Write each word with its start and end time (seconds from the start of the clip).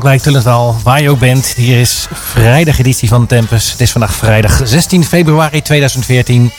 Schalkwijk, 0.00 0.24
Tullentaal, 0.24 0.76
waar 0.82 1.02
je 1.02 1.10
ook 1.10 1.18
bent. 1.18 1.46
Hier 1.46 1.80
is 1.80 2.06
vrijdag 2.12 2.78
editie 2.78 3.08
van 3.08 3.26
Tempus. 3.26 3.70
Het 3.70 3.80
is 3.80 3.90
vandaag 3.90 4.14
vrijdag 4.14 4.60
16 4.64 5.04
februari 5.04 5.62
2014. 5.62 6.52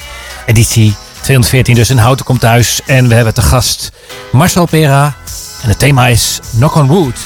Editie 0.45 0.95
214 1.21 1.75
dus 1.75 1.89
in 1.89 1.97
Houten 1.97 2.25
komt 2.25 2.39
thuis. 2.39 2.81
En 2.85 3.07
we 3.07 3.13
hebben 3.13 3.33
te 3.33 3.41
gast 3.41 3.91
Marcel 4.31 4.65
Pera. 4.65 5.15
En 5.61 5.69
het 5.69 5.79
thema 5.79 6.07
is 6.07 6.39
Knock 6.55 6.75
on 6.75 6.87
Wood. 6.87 7.19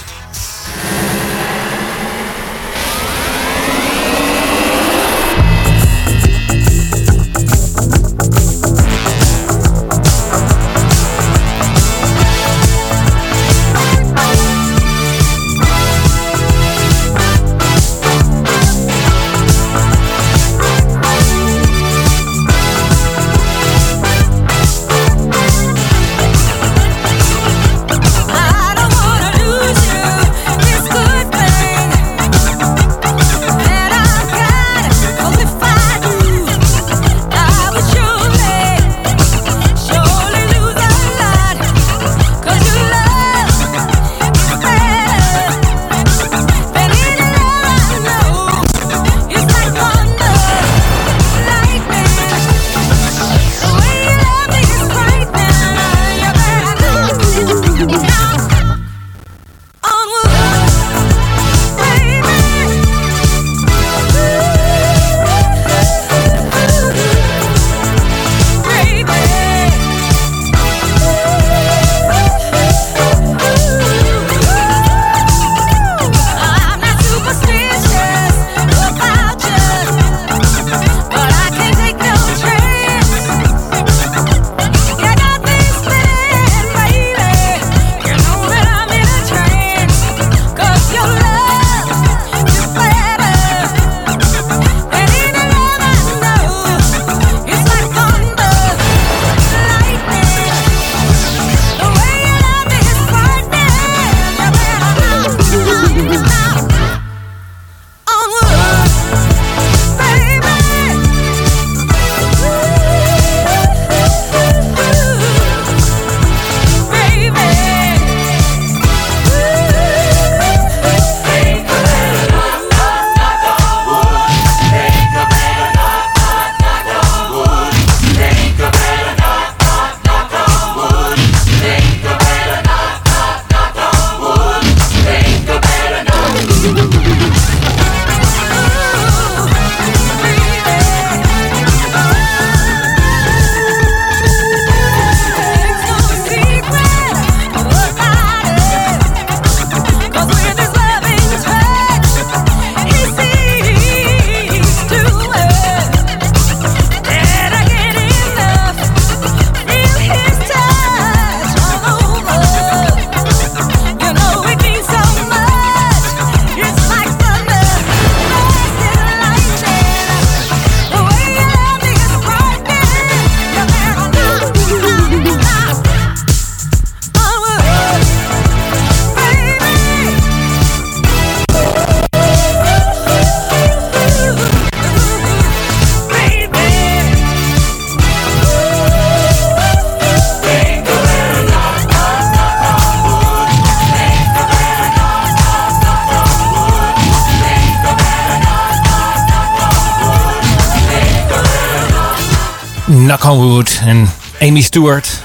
Stewart. 204.75 205.21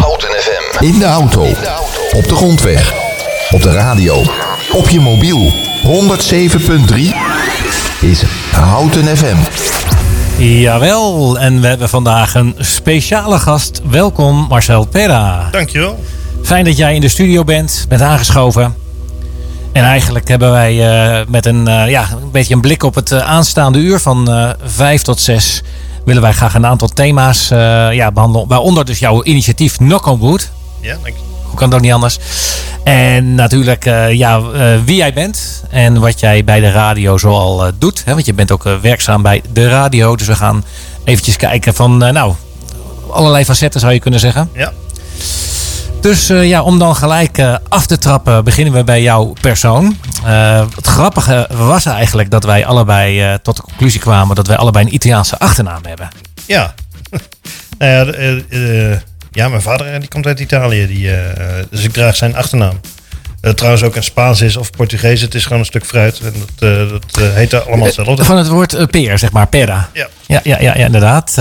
Houten 0.00 0.28
FM. 0.28 0.84
In 0.84 0.98
de 0.98 1.04
auto. 1.04 1.42
Op 2.12 2.28
de 2.28 2.34
grondweg. 2.34 2.92
Op 3.50 3.62
de 3.62 3.72
radio. 3.72 4.22
Op 4.72 4.88
je 4.88 5.00
mobiel. 5.00 5.52
107.3 5.82 6.94
is 8.00 8.22
Houten 8.52 9.16
FM. 9.16 9.36
Jawel, 10.42 11.38
en 11.38 11.60
we 11.60 11.66
hebben 11.66 11.88
vandaag 11.88 12.34
een 12.34 12.54
speciale 12.58 13.38
gast. 13.38 13.80
Welkom 13.90 14.46
Marcel 14.48 14.84
Pera. 14.84 15.48
Dankjewel. 15.50 16.04
Fijn 16.42 16.64
dat 16.64 16.76
jij 16.76 16.94
in 16.94 17.00
de 17.00 17.08
studio 17.08 17.44
bent, 17.44 17.86
bent 17.88 18.02
aangeschoven. 18.02 18.74
En 19.72 19.84
eigenlijk 19.84 20.28
hebben 20.28 20.50
wij 20.50 20.88
eh, 20.88 21.26
met 21.28 21.46
een, 21.46 21.68
eh, 21.68 21.88
ja, 21.88 22.08
een 22.22 22.30
beetje 22.30 22.54
een 22.54 22.60
blik 22.60 22.82
op 22.82 22.94
het 22.94 23.12
eh, 23.12 23.18
aanstaande 23.18 23.78
uur 23.78 23.98
van 23.98 24.54
5 24.80 25.02
tot 25.02 25.20
6 25.20 25.62
willen 26.04 26.22
wij 26.22 26.32
graag 26.32 26.54
een 26.54 26.66
aantal 26.66 26.88
thema's 26.88 27.50
eh, 27.50 27.92
ja, 27.92 28.12
behandelen. 28.12 28.48
Waaronder 28.48 28.84
dus 28.84 28.98
jouw 28.98 29.22
initiatief 29.22 29.76
Knock 29.76 30.06
on 30.06 30.18
Wood. 30.18 30.50
Ja, 30.80 30.96
dank 31.02 31.16
je. 31.16 31.22
Hoe 31.42 31.54
kan 31.54 31.66
het 31.66 31.76
ook 31.76 31.82
niet 31.82 31.92
anders? 31.92 32.18
En 32.84 33.34
natuurlijk 33.34 33.86
eh, 33.86 34.12
ja, 34.12 34.40
eh, 34.54 34.78
wie 34.84 34.96
jij 34.96 35.12
bent 35.12 35.64
en 35.70 36.00
wat 36.00 36.20
jij 36.20 36.44
bij 36.44 36.60
de 36.60 36.70
radio 36.70 37.18
zoal 37.18 37.70
doet. 37.78 38.02
Hè? 38.04 38.12
Want 38.12 38.26
je 38.26 38.34
bent 38.34 38.50
ook 38.50 38.62
werkzaam 38.62 39.22
bij 39.22 39.42
de 39.52 39.68
radio. 39.68 40.16
Dus 40.16 40.26
we 40.26 40.34
gaan 40.34 40.64
eventjes 41.04 41.36
kijken 41.36 41.74
van, 41.74 41.96
nou, 41.96 42.34
allerlei 43.10 43.44
facetten 43.44 43.80
zou 43.80 43.92
je 43.92 44.00
kunnen 44.00 44.20
zeggen. 44.20 44.50
Ja. 44.52 44.72
Dus 46.00 46.28
eh, 46.28 46.48
ja, 46.48 46.62
om 46.62 46.78
dan 46.78 46.96
gelijk 46.96 47.38
eh, 47.38 47.56
af 47.68 47.86
te 47.86 47.98
trappen, 47.98 48.44
beginnen 48.44 48.74
we 48.74 48.84
bij 48.84 49.02
jouw 49.02 49.32
persoon. 49.40 49.96
Eh, 50.24 50.66
het 50.74 50.86
grappige 50.86 51.48
was 51.52 51.86
eigenlijk 51.86 52.30
dat 52.30 52.44
wij 52.44 52.66
allebei 52.66 53.38
tot 53.42 53.56
de 53.56 53.62
conclusie 53.62 54.00
kwamen 54.00 54.36
dat 54.36 54.46
wij 54.46 54.56
allebei 54.56 54.84
een 54.84 54.94
Italiaanse 54.94 55.38
achternaam 55.38 55.82
hebben. 55.86 56.08
Ja. 56.46 56.74
nou 57.78 58.12
ja, 58.50 59.02
ja, 59.30 59.48
mijn 59.48 59.62
vader 59.62 60.00
die 60.00 60.08
komt 60.08 60.26
uit 60.26 60.40
Italië. 60.40 60.86
Die, 60.86 61.10
dus 61.70 61.84
ik 61.84 61.92
draag 61.92 62.16
zijn 62.16 62.36
achternaam. 62.36 62.80
Trouwens 63.40 63.82
ook 63.82 63.96
in 63.96 64.02
Spaans 64.02 64.40
is 64.40 64.56
of 64.56 64.70
Portugees. 64.70 65.20
Het 65.20 65.34
is 65.34 65.42
gewoon 65.42 65.58
een 65.58 65.64
stuk 65.64 65.86
fruit. 65.86 66.20
En 66.20 66.32
dat, 66.56 66.70
eh, 66.70 66.90
dat 66.90 67.32
heet 67.32 67.66
allemaal 67.66 67.86
hetzelfde. 67.86 68.24
Van 68.24 68.36
het 68.36 68.48
woord 68.48 68.90
peer, 68.90 69.18
zeg 69.18 69.32
maar, 69.32 69.46
pera. 69.46 69.88
Ja. 69.92 70.08
Ja, 70.26 70.40
ja, 70.42 70.56
ja, 70.60 70.76
ja 70.76 70.84
inderdaad. 70.84 71.34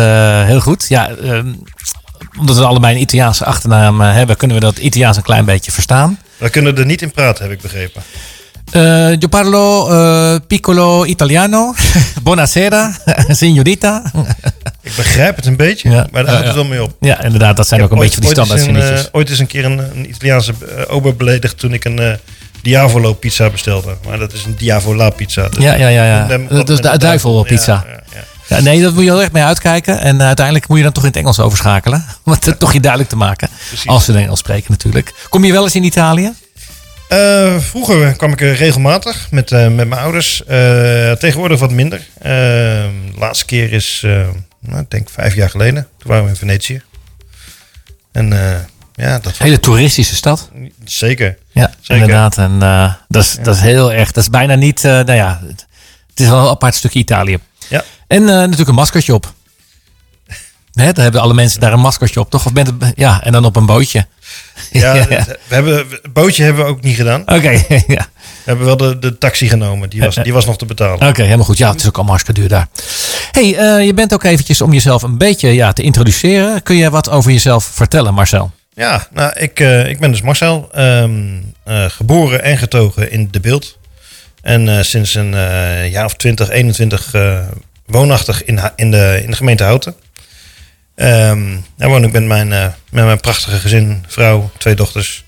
Heel 0.46 0.60
goed. 0.60 0.86
Ja, 0.90 1.10
ehm, 1.10 1.48
omdat 2.40 2.58
we 2.58 2.66
allebei 2.66 2.96
een 2.96 3.02
Italiaanse 3.02 3.46
achternaam 3.46 4.02
eh, 4.02 4.14
hebben, 4.14 4.38
kunnen 4.38 4.58
we 4.58 4.64
dat 4.64 4.78
Italiaans 4.78 5.18
een 5.18 5.24
klein 5.24 5.46
beetje 5.46 5.72
verstaan. 5.72 6.20
We 6.38 6.50
kunnen 6.50 6.78
er 6.78 6.86
niet 6.86 7.02
in 7.02 7.12
praten, 7.12 7.44
heb 7.44 7.54
ik 7.54 7.62
begrepen. 7.62 8.02
Io 9.20 9.28
parlo 9.30 9.90
eh, 9.90 10.36
piccolo 10.48 11.06
italiano. 11.06 11.74
Buonasera, 12.24 12.92
signorita. 13.28 14.04
Ik 14.82 14.96
begrijp 14.96 15.36
het 15.36 15.46
een 15.46 15.56
beetje, 15.56 15.90
Ja. 15.90 16.08
maar 16.12 16.24
daar 16.24 16.32
houdt 16.32 16.48
het 16.48 16.56
wel 16.56 16.66
mee 16.66 16.84
op. 16.84 16.96
Ja, 17.00 17.24
inderdaad, 17.24 17.58
dat 17.58 17.68
zijn 17.68 17.80
Ik 17.80 17.86
ook 17.86 17.92
een 17.92 18.00
beetje 18.00 18.14
van 18.14 18.22
die 18.24 18.32
standaard 18.32 18.60
een, 18.60 18.66
zinnetjes. 18.66 19.02
eh, 19.02 19.08
ooit 19.12 19.30
eens 19.30 19.40
een 19.40 19.48
keer 19.48 19.66
een, 19.66 19.78
een 19.80 20.10
Italiaanse 20.10 20.54
ober 20.90 21.16
beledigd 21.16 21.58
toen 21.60 21.74
ik 21.74 21.86
een 21.86 22.18
Diavolo 22.62 23.14
pizza 23.14 23.50
bestelde. 23.50 23.96
Maar 24.08 24.18
dat 24.20 24.34
is 24.34 24.46
een 24.46 24.56
Diavola 24.56 25.10
pizza. 25.10 25.50
dus- 25.50 25.64
Ja, 25.64 25.74
ja, 25.76 25.88
ja. 25.88 26.06
ja. 26.06 26.38
Dat 26.50 26.70
is 26.70 26.80
de 26.82 26.90
met 26.90 27.00
duivelpizza. 27.02 27.86
Ja, 27.88 27.99
ja, 28.50 28.60
nee, 28.60 28.82
dat 28.82 28.94
moet 28.94 29.04
je 29.04 29.10
heel 29.10 29.22
erg 29.22 29.32
mee 29.32 29.44
uitkijken. 29.44 30.00
En 30.00 30.20
eh, 30.22 30.26
uiteindelijk 30.28 30.68
moet 30.68 30.78
je 30.78 30.84
dan 30.84 30.92
toch 30.94 31.04
in 31.04 31.10
het 31.10 31.18
Engels 31.18 31.40
overschakelen. 31.40 32.06
Om 32.26 32.32
het 32.32 32.60
toch 32.60 32.74
je 32.74 32.80
duidelijk 32.80 33.10
te 33.10 33.16
maken. 33.18 33.50
Precies. 33.68 33.88
Als 33.88 34.06
ze 34.06 34.14
Engels 34.14 34.40
spreken 34.40 34.72
natuurlijk. 34.72 35.14
Kom 35.30 35.46
je 35.46 35.52
wel 35.52 35.64
eens 35.64 35.76
in 35.76 35.84
Italië? 35.84 36.34
Eh, 37.08 37.58
vroeger 37.60 38.14
kwam 38.16 38.32
ik 38.32 38.42
er 38.42 38.56
regelmatig 38.56 39.28
met, 39.32 39.52
eh, 39.52 39.60
met 39.68 39.88
mijn 39.88 40.02
ouders. 40.02 40.44
Eh, 40.46 41.12
tegenwoordig 41.12 41.60
wat 41.60 41.72
minder. 41.72 42.08
Eh, 42.20 42.30
de 42.32 42.90
laatste 43.18 43.46
keer 43.46 43.72
is, 43.74 44.02
eh, 44.06 44.12
nou, 44.60 44.80
ik 44.82 44.90
denk 44.90 45.10
vijf 45.10 45.36
jaar 45.36 45.50
geleden. 45.50 45.88
Toen 45.98 46.10
waren 46.10 46.24
we 46.24 46.30
in 46.30 46.36
Venetië. 46.36 46.82
En 48.12 48.34
eh, 48.34 48.60
ja, 48.96 49.20
dat 49.20 49.38
Hele 49.38 49.60
toeristische 49.60 50.16
stad. 50.16 50.50
zeker. 50.86 51.38
Ja, 51.52 51.72
Zeker. 51.82 51.96
inderdaad. 52.04 52.38
En 52.38 52.58
eh, 52.62 52.94
dat, 53.08 53.24
is, 53.24 53.38
dat 53.44 53.56
is 53.56 53.62
heel 53.62 53.94
erg. 53.94 54.12
Dat 54.12 54.24
is 54.24 54.30
bijna 54.30 54.56
niet. 54.56 54.84
eh, 54.86 54.92
nou 54.92 55.12
ja, 55.14 55.40
het, 55.48 55.66
het 56.10 56.20
is 56.20 56.28
wel 56.28 56.40
een 56.44 56.50
apart 56.50 56.76
stukje 56.76 57.00
Italië. 57.00 57.38
Ja. 57.68 57.84
En 58.10 58.22
eh, 58.22 58.36
natuurlijk 58.36 58.70
een 58.70 58.76
maskertje 58.76 59.14
op. 59.14 59.34
Hè, 60.74 60.92
dan 60.92 61.04
hebben 61.04 61.22
alle 61.22 61.34
mensen 61.34 61.60
daar 61.60 61.74
een 61.74 61.80
maskertje 61.80 62.20
op, 62.20 62.30
toch? 62.30 62.46
Of 62.46 62.52
het, 62.54 62.72
ja, 62.96 63.24
en 63.24 63.32
dan 63.32 63.46
op 63.46 63.56
een 63.56 63.66
bootje. 63.66 64.08
Ja, 64.72 64.94
We 65.08 65.56
hebben, 65.56 65.78
het 65.78 66.14
bootje 66.14 66.44
hebben 66.44 66.66
we 66.66 66.70
ook 66.70 66.82
niet 66.82 66.96
gedaan. 66.96 67.22
Oké, 67.22 67.52
ja. 67.88 68.08
We 68.18 68.46
hebben 68.46 68.66
wel 68.66 68.78
de, 68.78 69.00
de 69.00 69.18
taxi 69.18 69.50
genomen. 69.50 69.90
Die 69.90 70.02
was, 70.02 70.16
die 70.16 70.34
was 70.34 70.46
nog 70.46 70.58
te 70.58 70.66
betalen. 70.66 71.08
Oké, 71.08 71.24
helemaal 71.24 71.46
goed. 71.46 71.58
Ja, 71.58 71.72
het 71.72 71.80
is 71.80 71.88
ook 71.88 71.96
allemaal 71.96 72.16
hartstikke 72.16 72.42
duur 72.42 72.50
daar. 72.50 72.68
hey, 73.32 73.58
eh, 73.58 73.86
je 73.86 73.94
bent 73.94 74.14
ook 74.14 74.24
eventjes 74.24 74.62
om 74.62 74.74
jezelf 74.74 75.02
een 75.02 75.18
beetje 75.18 75.50
ja, 75.50 75.74
te 75.74 75.82
introduceren. 75.82 76.64
Kun 76.64 76.76
je 76.76 76.90
wat 76.90 77.10
over 77.10 77.32
jezelf 77.32 77.64
vertellen, 77.64 78.14
Marcel? 78.14 78.52
Ja, 78.74 79.08
nou, 79.12 79.34
ik, 79.36 79.60
eh, 79.60 79.88
ik 79.88 80.00
ben 80.00 80.12
dus 80.12 80.22
Marcel. 80.22 80.70
ehm, 80.72 81.38
eh, 81.64 81.86
geboren 81.86 82.44
en 82.44 82.58
getogen 82.58 83.12
in 83.12 83.28
De 83.32 83.40
Beeld. 83.40 83.78
En 84.42 84.86
sinds 84.86 85.16
een 85.16 85.32
jaar 85.90 86.06
of 86.06 86.16
20, 86.16 86.50
21 86.50 87.14
eh, 87.14 87.40
woonachtig 87.90 88.46
in, 88.46 88.60
in, 88.76 88.92
de, 88.92 89.20
in 89.24 89.30
de 89.30 89.36
gemeente 89.36 89.64
Houten. 89.64 89.96
Ehm 90.96 91.58
daar 91.80 91.90
woon 91.90 92.04
ik 92.04 92.12
met 92.12 92.24
mijn, 92.24 92.54
eh, 92.54 92.68
met 92.90 93.06
mijn 93.06 93.20
prachtige 93.20 93.58
gezin, 93.58 94.04
vrouw, 94.08 94.52
twee 94.58 94.76
dochters. 94.76 95.24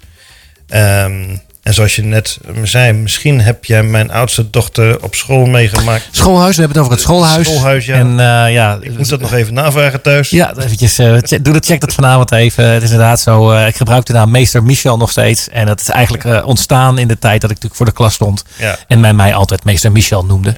Ehm, 0.68 1.36
en 1.62 1.74
zoals 1.74 1.96
je 1.96 2.04
net 2.04 2.38
zei, 2.64 2.94
misschien 2.94 3.42
heb 3.42 3.66
jij 3.66 3.84
mijn 3.84 4.12
oudste 4.12 4.50
dochter 4.50 5.04
op 5.04 5.16
school 5.16 5.46
meegemaakt. 5.46 6.08
Schoolhuis, 6.12 6.56
we 6.56 6.62
hebben 6.62 6.78
het 6.82 6.88
over 6.88 6.92
het 6.92 7.02
schoolhuis. 7.02 7.48
Schoolhuis, 7.48 7.86
ja. 7.86 7.96
En 7.96 8.20
eh, 8.20 8.54
ja, 8.54 8.78
Ik 8.82 8.98
moet 8.98 9.10
dat 9.10 9.20
nog 9.20 9.34
even 9.34 9.54
navragen 9.54 10.02
thuis. 10.02 10.30
Ja, 10.30 10.54
eventjes, 10.58 10.98
eh, 10.98 11.18
check- 11.22 11.44
doe 11.44 11.54
dat, 11.54 11.66
check 11.66 11.80
dat 11.82 11.94
vanavond 11.94 12.32
even. 12.32 12.66
Het 12.66 12.84
is 12.84 12.92
inderdaad 12.92 13.20
zo, 13.20 13.52
eh, 13.52 13.68
ik 13.68 13.76
gebruik 13.76 14.06
de 14.06 14.14
naam 14.14 14.32
meester 14.32 14.64
Michel 14.64 14.98
nog 14.98 15.12
steeds. 15.12 15.50
En 15.50 15.66
dat 15.66 15.82
is 15.82 15.90
eigenlijk 15.90 16.46
ontstaan 16.46 16.98
in 16.98 17.08
de 17.08 17.20
tijd 17.20 17.42
dat 17.42 17.50
ik 17.50 17.56
natuurlijk 17.56 17.76
voor 17.76 17.86
de 17.86 17.92
klas 17.92 18.14
stond. 18.14 18.44
Ja. 18.58 18.78
En 18.88 19.00
men 19.00 19.16
mij 19.16 19.34
altijd 19.36 19.64
meester 19.64 19.92
Michel 19.92 20.26
noemde. 20.26 20.56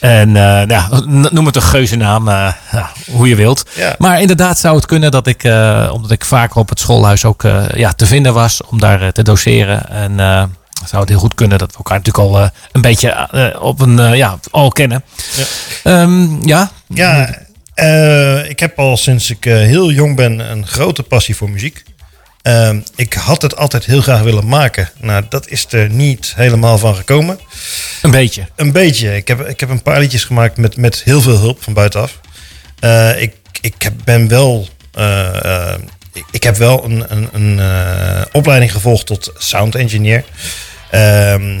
En 0.00 0.30
ja, 0.68 0.88
noem 1.08 1.46
het 1.46 1.56
een 1.56 1.62
geuzennaam, 1.62 2.28
eh, 2.28 2.52
ja, 2.72 2.90
hoe 3.10 3.28
je 3.28 3.36
wilt. 3.36 3.62
Ja. 3.74 3.94
Maar 3.98 4.20
inderdaad 4.20 4.58
zou 4.58 4.76
het 4.76 4.86
kunnen 4.86 5.10
dat 5.10 5.26
ik, 5.26 5.42
omdat 5.92 6.10
ik 6.10 6.24
vaker 6.24 6.56
op 6.56 6.68
het 6.68 6.80
schoolhuis 6.80 7.24
ook 7.24 7.42
ja, 7.74 7.92
te 7.92 8.06
vinden 8.06 8.34
was, 8.34 8.60
om 8.62 8.80
daar 8.80 9.12
te 9.12 9.22
doseren. 9.22 9.90
En 9.90 10.18
zou 10.84 11.00
het 11.00 11.10
heel 11.10 11.18
goed 11.18 11.34
kunnen 11.34 11.58
dat 11.58 11.70
we 11.70 11.76
elkaar 11.76 11.98
natuurlijk 11.98 12.24
al 12.28 12.40
eh, 12.42 12.48
een 12.72 12.80
beetje 12.80 13.10
eh, 13.10 13.62
op 13.62 13.80
een, 13.80 13.98
eh, 13.98 14.14
ja, 14.14 14.38
al 14.50 14.68
kennen. 14.70 15.04
Ja. 15.36 15.44
Ehm, 15.82 16.46
ja, 16.46 16.70
Ja, 16.88 17.38
eh, 17.74 18.48
ik 18.50 18.58
heb 18.60 18.78
al 18.78 18.96
sinds 18.96 19.30
ik 19.30 19.44
heel 19.44 19.90
jong 19.90 20.16
ben 20.16 20.38
een 20.50 20.66
grote 20.66 21.02
passie 21.02 21.36
voor 21.36 21.50
muziek. 21.50 21.82
Ehm, 22.42 22.80
ik 22.94 23.12
had 23.12 23.42
het 23.42 23.56
altijd 23.56 23.84
heel 23.84 24.00
graag 24.00 24.20
willen 24.20 24.46
maken. 24.46 24.90
Nou, 25.00 25.24
dat 25.28 25.48
is 25.48 25.66
er 25.70 25.90
niet 25.90 26.32
helemaal 26.36 26.78
van 26.78 26.94
gekomen. 26.94 27.38
een 28.02 28.10
beetje. 28.10 28.48
Een 28.56 28.72
beetje. 28.72 29.16
Ik 29.16 29.28
heb, 29.28 29.48
ik 29.48 29.60
heb 29.60 29.68
een 29.68 29.82
paar 29.82 29.98
liedjes 29.98 30.24
gemaakt 30.24 30.56
met, 30.56 30.76
met 30.76 31.02
heel 31.02 31.20
veel 31.20 31.38
hulp 31.38 31.62
van 31.62 31.72
buitenaf. 31.72 32.20
Eh, 32.80 33.22
ik, 33.22 33.34
ik 33.60 33.74
heb, 33.78 33.92
ben 34.04 34.28
wel. 34.28 34.68
ik, 36.30 36.42
heb 36.42 36.56
wel 36.56 36.84
een, 36.84 37.04
een, 37.08 37.28
een 37.32 38.26
opleiding 38.32 38.72
gevolgd 38.72 39.06
tot 39.06 39.32
sound 39.36 39.74
engineer. 39.74 40.24
Ehm, 40.90 41.60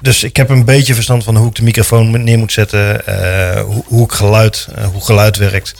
dus 0.00 0.24
ik 0.24 0.36
heb 0.36 0.48
een 0.48 0.64
beetje 0.64 0.94
verstand 0.94 1.24
van 1.24 1.36
hoe 1.36 1.48
ik 1.48 1.54
de 1.54 1.62
microfoon 1.62 2.24
neer 2.24 2.38
moet 2.38 2.52
zetten. 2.52 3.06
eh, 3.06 3.62
hoe, 3.86 4.04
ik 4.04 4.12
geluid, 4.12 4.68
eh, 4.74 4.84
hoe 4.86 5.04
geluid 5.04 5.36
werkt. 5.36 5.74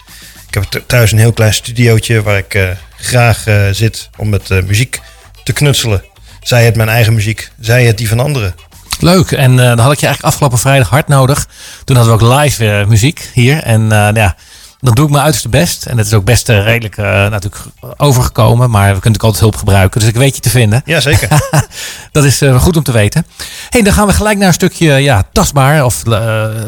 Ik 0.49 0.55
heb 0.55 0.63
th- 0.63 0.83
thuis 0.89 1.13
een 1.13 1.19
heel 1.19 1.33
klein 1.33 1.55
studiootje 1.55 2.23
waar 2.23 2.39
ik 2.39 2.55
eh, 2.55 2.69
graag 2.97 3.45
zit 3.71 4.11
om 4.17 4.29
met 4.29 4.49
muziek 4.67 5.01
te 5.45 5.53
knutselen. 5.53 6.05
Zij 6.43 6.65
het 6.65 6.77
mijn 6.77 6.89
eigen 6.89 7.15
muziek, 7.15 7.51
zij 7.61 7.85
het 7.85 7.99
die 7.99 8.09
van 8.09 8.21
anderen. 8.21 8.55
Leuk. 9.01 9.31
En 9.33 9.57
dan 9.57 9.79
had 9.79 9.93
ik 9.93 9.99
je 10.01 10.07
eigenlijk 10.07 10.23
afgelopen 10.35 10.59
vrijdag 10.59 10.89
hard 10.89 11.09
nodig. 11.09 11.47
Toen 11.85 11.97
hadden 11.97 12.19
we 12.19 12.25
ook 12.25 12.41
live 12.41 12.85
muziek 12.89 13.31
hier. 13.35 13.63
En 13.63 13.87
nou 13.87 14.15
ja, 14.15 14.37
dan 14.81 14.95
doe 14.95 15.05
ik 15.05 15.11
mijn 15.11 15.23
uiterste 15.23 15.49
best. 15.49 15.87
En 15.87 15.97
dat 15.97 16.07
is 16.07 16.13
ook 16.13 16.25
best 16.25 16.49
eh, 16.49 16.65
redelijk 16.65 16.97
eh, 16.97 17.05
natuurlijk 17.05 17.63
overgekomen. 17.97 18.71
Maar 18.71 18.95
we 18.95 19.01
kunnen 19.01 19.13
natuurlijk 19.13 19.23
altijd 19.23 19.41
hulp 19.43 19.57
gebruiken. 19.57 20.01
Dus 20.01 20.09
ik 20.09 20.15
weet 20.17 20.35
je 20.35 20.41
te 20.41 20.51
vinden. 20.51 20.83
Ja, 20.85 21.01
zeker. 21.01 21.29
Dat 22.13 22.25
is 22.25 22.41
eh, 22.43 22.61
goed 22.63 22.77
om 22.77 22.83
te 22.83 22.93
weten. 22.93 23.27
hey, 23.71 23.83
dan 23.83 23.93
gaan 23.93 24.07
we 24.07 24.13
gelijk 24.13 24.39
naar 24.39 24.47
een 24.49 24.53
stukje 24.55 24.93
ja, 24.93 25.29
tastbaar 25.33 25.85
of 25.85 26.03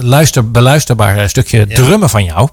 luister, 0.00 0.50
beluisterbaar 0.50 1.28
stukje 1.28 1.66
drummen 1.66 2.10
van 2.10 2.24
jou. 2.24 2.48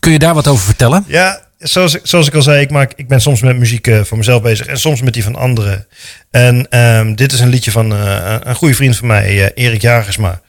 Kun 0.00 0.12
je 0.12 0.18
daar 0.18 0.34
wat 0.34 0.48
over 0.48 0.64
vertellen? 0.64 1.04
Ja, 1.06 1.40
zoals, 1.58 1.94
ik- 1.94 2.00
zoals 2.06 2.26
ik 2.26 2.34
al 2.34 2.42
zei, 2.42 2.60
ik, 2.60 2.70
maak, 2.70 2.92
ik 2.96 3.08
ben 3.08 3.20
soms 3.20 3.40
met 3.40 3.56
muziek 3.56 3.90
voor 4.02 4.18
mezelf 4.18 4.42
bezig 4.42 4.66
en 4.66 4.78
soms 4.78 5.00
met 5.02 5.14
die 5.14 5.22
van 5.24 5.36
anderen. 5.36 5.86
En 6.30 6.66
ehm, 6.70 7.14
dit 7.14 7.32
is 7.32 7.40
een 7.40 7.48
liedje 7.48 7.70
van 7.70 7.90
een 7.90 8.54
goede 8.54 8.74
vriend 8.74 8.96
van 8.96 9.06
mij, 9.06 9.52
Erik 9.54 9.82
Jagersma. 9.82 10.40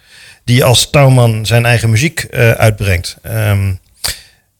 Die 0.43 0.63
als 0.63 0.89
touwman 0.89 1.45
zijn 1.45 1.65
eigen 1.65 1.89
muziek 1.89 2.27
uitbrengt. 2.57 3.17
Ehm, 3.21 3.71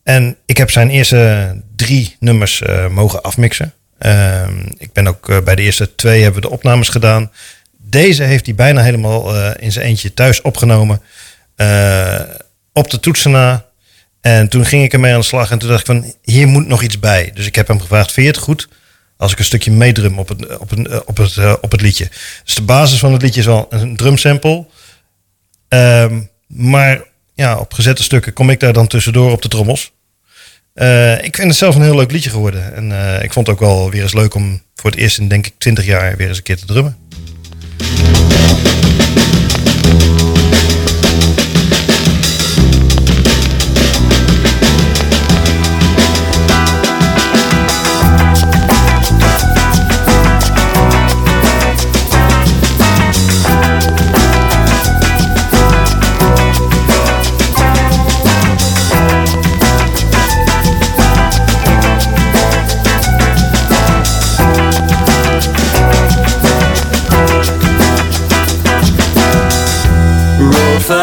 en 0.06 0.38
ik 0.46 0.58
heb 0.58 0.72
zijn 0.72 0.90
eerste 0.90 1.54
drie 1.76 2.16
nummers 2.20 2.62
eh, 2.62 2.88
mogen 2.88 3.22
afmixen. 3.22 3.74
Ehm, 3.98 4.60
ik 4.78 4.94
ben 4.94 5.08
ook 5.08 5.30
eh, 5.30 5.42
bij 5.42 5.56
de 5.56 5.62
eerste 5.62 5.96
twee 5.96 6.22
hebben 6.22 6.42
we 6.42 6.48
de 6.48 6.54
opnames 6.54 6.90
gedaan. 6.90 7.32
Deze 7.78 8.24
heeft 8.24 8.46
hij 8.46 8.56
bijna 8.56 8.82
helemaal 8.82 9.36
eh, 9.36 9.52
in 9.64 9.72
zijn 9.72 9.86
eentje 9.86 10.14
thuis 10.14 10.42
opgenomen. 10.42 11.02
Op 12.74 12.90
de 12.90 13.00
toetsen 13.00 13.32
na. 13.32 13.66
En 14.22 14.50
toen 14.50 14.66
ging 14.66 14.84
ik 14.84 14.94
ermee 14.94 15.14
aan 15.14 15.20
de 15.20 15.26
slag 15.26 15.52
en 15.52 15.60
toen 15.60 15.70
dacht 15.70 15.80
ik 15.80 15.86
van, 15.86 16.14
hier 16.22 16.48
moet 16.48 16.68
nog 16.68 16.82
iets 16.82 17.00
bij. 17.00 17.32
Dus 17.34 17.46
ik 17.46 17.56
heb 17.56 17.68
hem 17.68 17.82
gevraagd, 17.82 18.12
vind 18.12 18.28
je 18.28 18.32
het 18.32 18.42
goed 18.42 18.68
als 19.18 19.32
ik 19.32 19.40
een 19.40 19.46
stukje 19.46 19.72
meedrum 19.72 20.20
op 20.20 20.28
het, 20.28 20.58
op 20.58 20.72
op 21.06 21.18
het, 21.18 21.60
op 21.62 21.72
het 21.72 21.82
liedje? 21.82 22.10
Dus 22.44 22.56
de 22.56 22.62
basis 22.62 23.00
van 23.00 23.14
het 23.14 23.22
liedje 23.22 23.40
is 23.40 23.46
wel 23.46 23.66
een 23.70 23.96
drumsample. 23.96 24.66
Ehm, 25.68 26.22
maar 26.48 27.04
ja, 27.34 27.58
op 27.58 27.74
gezette 27.74 28.04
stukken 28.04 28.34
kom 28.34 28.50
ik 28.50 28.60
daar 28.60 28.74
dan 28.74 28.88
tussendoor 28.88 29.32
op 29.32 29.42
de 29.42 29.48
trommels. 29.48 29.94
Eh, 30.76 31.24
ik 31.24 31.36
vind 31.36 31.48
het 31.48 31.56
zelf 31.56 31.76
een 31.76 31.82
heel 31.82 31.96
leuk 31.96 32.12
liedje 32.12 32.30
geworden. 32.30 32.76
En 32.76 32.92
eh, 32.92 33.24
ik 33.24 33.34
vond 33.34 33.48
het 33.48 33.56
ook 33.56 33.62
wel 33.62 33.90
weer 33.90 34.02
eens 34.02 34.14
leuk 34.14 34.34
om 34.34 34.62
voor 34.76 34.90
het 34.90 35.00
eerst 35.00 35.18
in 35.18 35.28
denk 35.28 35.48
ik 35.48 35.54
20 35.58 35.86
jaar 35.86 36.18
weer 36.18 36.28
eens 36.28 36.38
een 36.38 36.44
keer 36.44 36.58
te 36.58 36.66
drummen. 36.66 36.98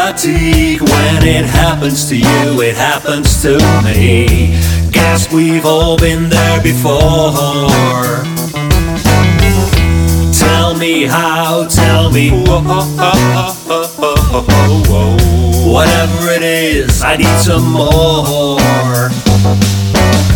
Fatigue, 0.03 0.81
when 0.81 1.23
it 1.23 1.45
happens 1.45 2.09
to 2.09 2.17
you, 2.17 2.61
it 2.61 2.75
happens 2.75 3.41
to 3.41 3.57
me. 3.85 4.51
Guess 4.91 5.31
we've 5.31 5.65
all 5.65 5.97
been 5.97 6.29
there 6.29 6.61
before. 6.61 7.31
Tell 10.43 10.75
me 10.75 11.05
how, 11.05 11.67
tell 11.69 12.11
me 12.11 12.31
Whatever 15.75 16.21
it 16.37 16.43
is, 16.43 17.01
I 17.01 17.15
need 17.15 17.39
some 17.39 17.71
more. 17.71 19.09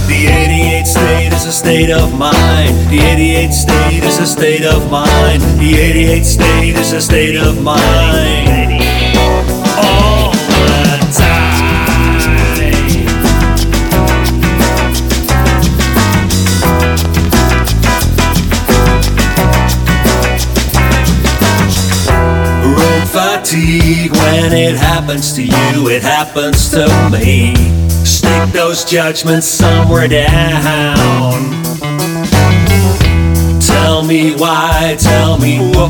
The 0.08 0.20
88 0.28 0.88
stays 0.88 1.54
state 1.54 1.92
of 1.92 2.14
mind. 2.18 2.76
The 2.90 3.00
88 3.00 3.52
state 3.52 4.04
is 4.04 4.20
a 4.20 4.28
state 4.28 4.66
of 4.66 4.90
mind. 4.90 5.42
The 5.60 5.76
88 5.78 6.24
state 6.24 6.76
is 6.76 6.94
a 6.94 7.02
state 7.02 7.36
of 7.36 7.62
mind. 7.62 8.87
Fatigue 23.48 24.12
when 24.12 24.52
it 24.52 24.76
happens 24.76 25.34
to 25.34 25.44
you, 25.44 25.90
it 25.90 26.02
happens 26.02 26.70
to 26.70 26.86
me. 27.12 27.56
Stick 28.06 28.52
those 28.52 28.84
judgments 28.84 29.48
somewhere 29.48 30.08
down. 30.08 31.64
Tell 33.62 34.04
me 34.04 34.36
why, 34.36 34.98
tell 35.00 35.38
me 35.38 35.60
whoa, 35.60 35.90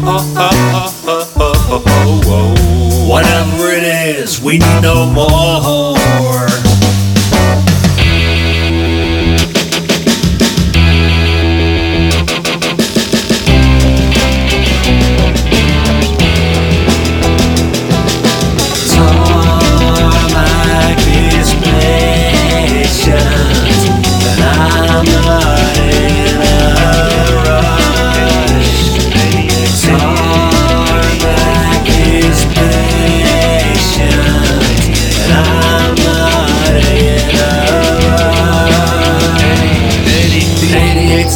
Whatever 3.10 3.72
it 3.72 3.84
is, 3.84 4.40
we 4.42 4.60
need 4.60 4.82
no 4.82 5.06
more. 5.08 6.37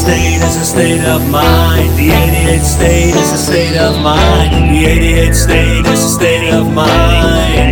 State 0.01 0.41
is 0.41 0.55
a 0.57 0.65
state 0.65 1.03
of 1.05 1.29
mind. 1.29 1.89
The 1.97 2.11
88 2.11 2.63
state 2.63 3.15
is 3.15 3.31
a 3.33 3.37
state 3.37 3.77
of 3.77 4.01
mind. 4.01 4.73
The 4.73 4.85
88 4.85 5.33
state 5.33 5.85
is 5.85 6.03
a 6.03 6.09
state 6.09 6.53
of 6.53 6.73
mind. 6.73 7.70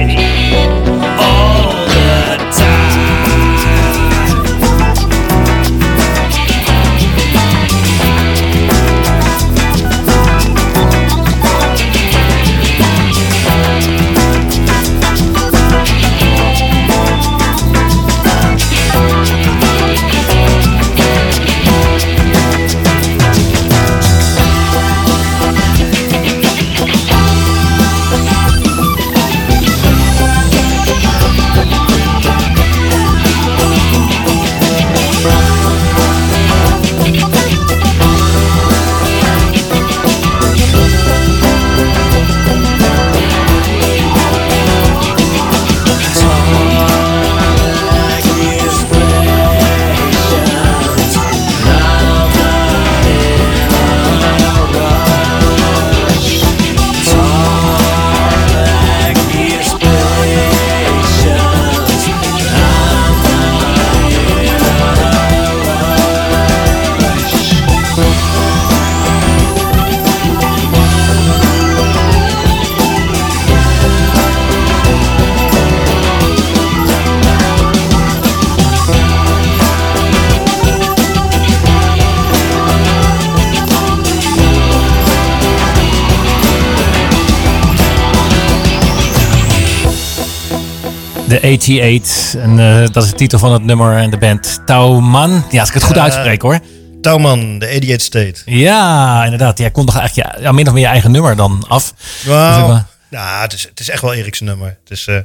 88. 91.57 92.35
En 92.35 92.59
eh, 92.59 92.87
dat 92.91 93.03
is 93.03 93.09
de 93.09 93.15
titel 93.15 93.39
van 93.39 93.53
het 93.53 93.63
nummer 93.63 93.97
en 93.97 94.09
de 94.09 94.17
band 94.17 94.59
Tauman. 94.65 95.43
Ja, 95.51 95.59
als 95.59 95.67
ik 95.69 95.73
het 95.73 95.83
goed 95.83 95.95
Ja. 95.95 96.01
uitspreek 96.01 96.41
hoor. 96.41 96.59
Tauman, 97.01 97.59
de 97.59 97.65
88 97.67 98.01
State. 98.01 98.35
Ja, 98.45 99.23
inderdaad. 99.23 99.57
Jij 99.57 99.71
kon 99.71 99.85
toch 99.85 99.97
eigenlijk 99.97 100.35
ja, 100.35 100.41
ja, 100.41 100.51
min 100.51 100.67
of 100.67 100.73
meer 100.73 100.81
je 100.81 100.87
eigen 100.89 101.11
nummer 101.11 101.35
dan 101.35 101.65
af. 101.67 101.93
Wauw. 102.25 102.53
Zeg 102.59 102.67
maar. 102.67 102.85
Ja, 103.09 103.41
het 103.41 103.53
is, 103.53 103.63
het 103.69 103.79
is 103.79 103.89
echt 103.89 104.01
wel 104.01 104.13
Erik's 104.13 104.39
nummer. 104.39 104.77
Het 104.83 104.91
is, 104.97 105.07
eh, 105.07 105.15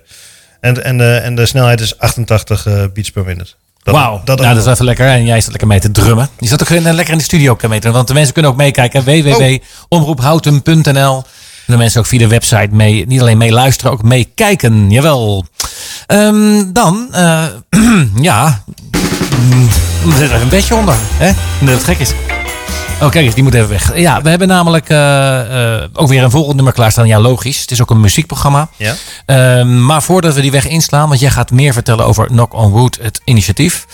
en, 0.60 0.84
en, 0.84 0.98
de, 0.98 1.14
en 1.16 1.34
de 1.34 1.46
snelheid 1.46 1.80
is 1.80 1.98
88 1.98 2.66
eh, 2.66 2.82
beats 2.94 3.10
per 3.10 3.24
minute. 3.24 3.50
Wauw, 3.82 4.20
Dat, 4.24 4.38
nou, 4.40 4.54
dat 4.54 4.66
is 4.66 4.72
even 4.72 4.84
lekker. 4.84 5.06
En 5.06 5.24
jij 5.24 5.40
zat 5.40 5.50
lekker 5.50 5.68
mee 5.68 5.80
te 5.80 5.90
drummen. 5.90 6.28
Je 6.38 6.48
zat 6.48 6.62
ook 6.62 6.68
in, 6.70 6.82
lekker 6.94 7.12
in 7.12 7.18
de 7.18 7.24
studio 7.24 7.52
ook 7.52 7.68
mee 7.68 7.80
te 7.80 7.90
Want 7.90 8.08
de 8.08 8.14
mensen 8.14 8.32
kunnen 8.32 8.50
ook 8.50 8.56
meekijken. 8.56 9.04
www.omroephouten.nl 9.04 11.24
De 11.66 11.76
mensen 11.76 12.00
ook 12.00 12.06
via 12.06 12.18
de 12.18 12.26
website 12.26 12.68
mee, 12.70 13.06
niet 13.06 13.20
alleen 13.20 13.38
meeluisteren, 13.38 13.92
ook 13.92 14.02
meekijken. 14.02 14.90
Jawel. 14.90 15.44
Ehm, 16.06 16.72
dan, 16.72 17.08
eh, 17.12 17.44
ja, 18.30 18.62
mm, 19.40 19.68
er 20.10 20.16
zit 20.16 20.28
even 20.30 20.40
een 20.40 20.48
bedje 20.48 20.74
onder. 20.74 20.94
Hè? 20.98 21.32
Dat 21.60 21.74
het 21.74 21.84
gek 21.84 21.98
is. 21.98 22.12
Oh, 23.00 23.10
kijk 23.10 23.24
eens, 23.24 23.34
die 23.34 23.42
moet 23.42 23.54
even 23.54 23.68
weg. 23.68 23.96
Ja, 23.96 24.22
we 24.22 24.28
hebben 24.28 24.48
namelijk 24.48 24.88
eh, 24.88 25.76
eh, 25.82 25.88
ook 25.92 26.08
weer 26.08 26.22
een 26.22 26.30
volgend 26.30 26.54
nummer 26.54 26.72
klaarstaan. 26.72 27.06
Ja, 27.06 27.20
logisch. 27.20 27.60
Het 27.60 27.70
is 27.70 27.80
ook 27.80 27.90
een 27.90 28.00
muziekprogramma. 28.00 28.68
Ja? 28.76 28.94
Ehm, 29.26 29.84
maar 29.84 30.02
voordat 30.02 30.34
we 30.34 30.40
die 30.40 30.50
weg 30.50 30.68
inslaan, 30.68 31.08
want 31.08 31.20
jij 31.20 31.30
gaat 31.30 31.50
meer 31.50 31.72
vertellen 31.72 32.06
over 32.06 32.26
Knock 32.26 32.54
on 32.54 32.70
Wood, 32.70 32.98
het 33.02 33.20
initiatief. 33.24 33.86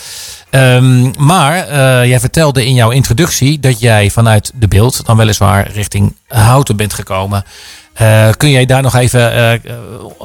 Ehm, 0.49 1.11
maar 1.23 1.77
jij 2.07 2.19
vertelde 2.19 2.65
in 2.65 2.73
jouw 2.73 2.89
introductie 2.89 3.59
dat 3.59 3.79
jij 3.79 4.09
vanuit 4.09 4.51
de 4.55 4.67
beeld 4.67 5.05
dan 5.05 5.17
weliswaar 5.17 5.71
richting 5.71 6.15
Houten 6.27 6.75
bent 6.75 6.93
gekomen. 6.93 7.43
Eh, 7.93 8.29
kun 8.37 8.49
jij 8.49 8.65
daar 8.65 8.81
nog 8.81 8.95
even 8.95 9.33
eh, 9.33 9.73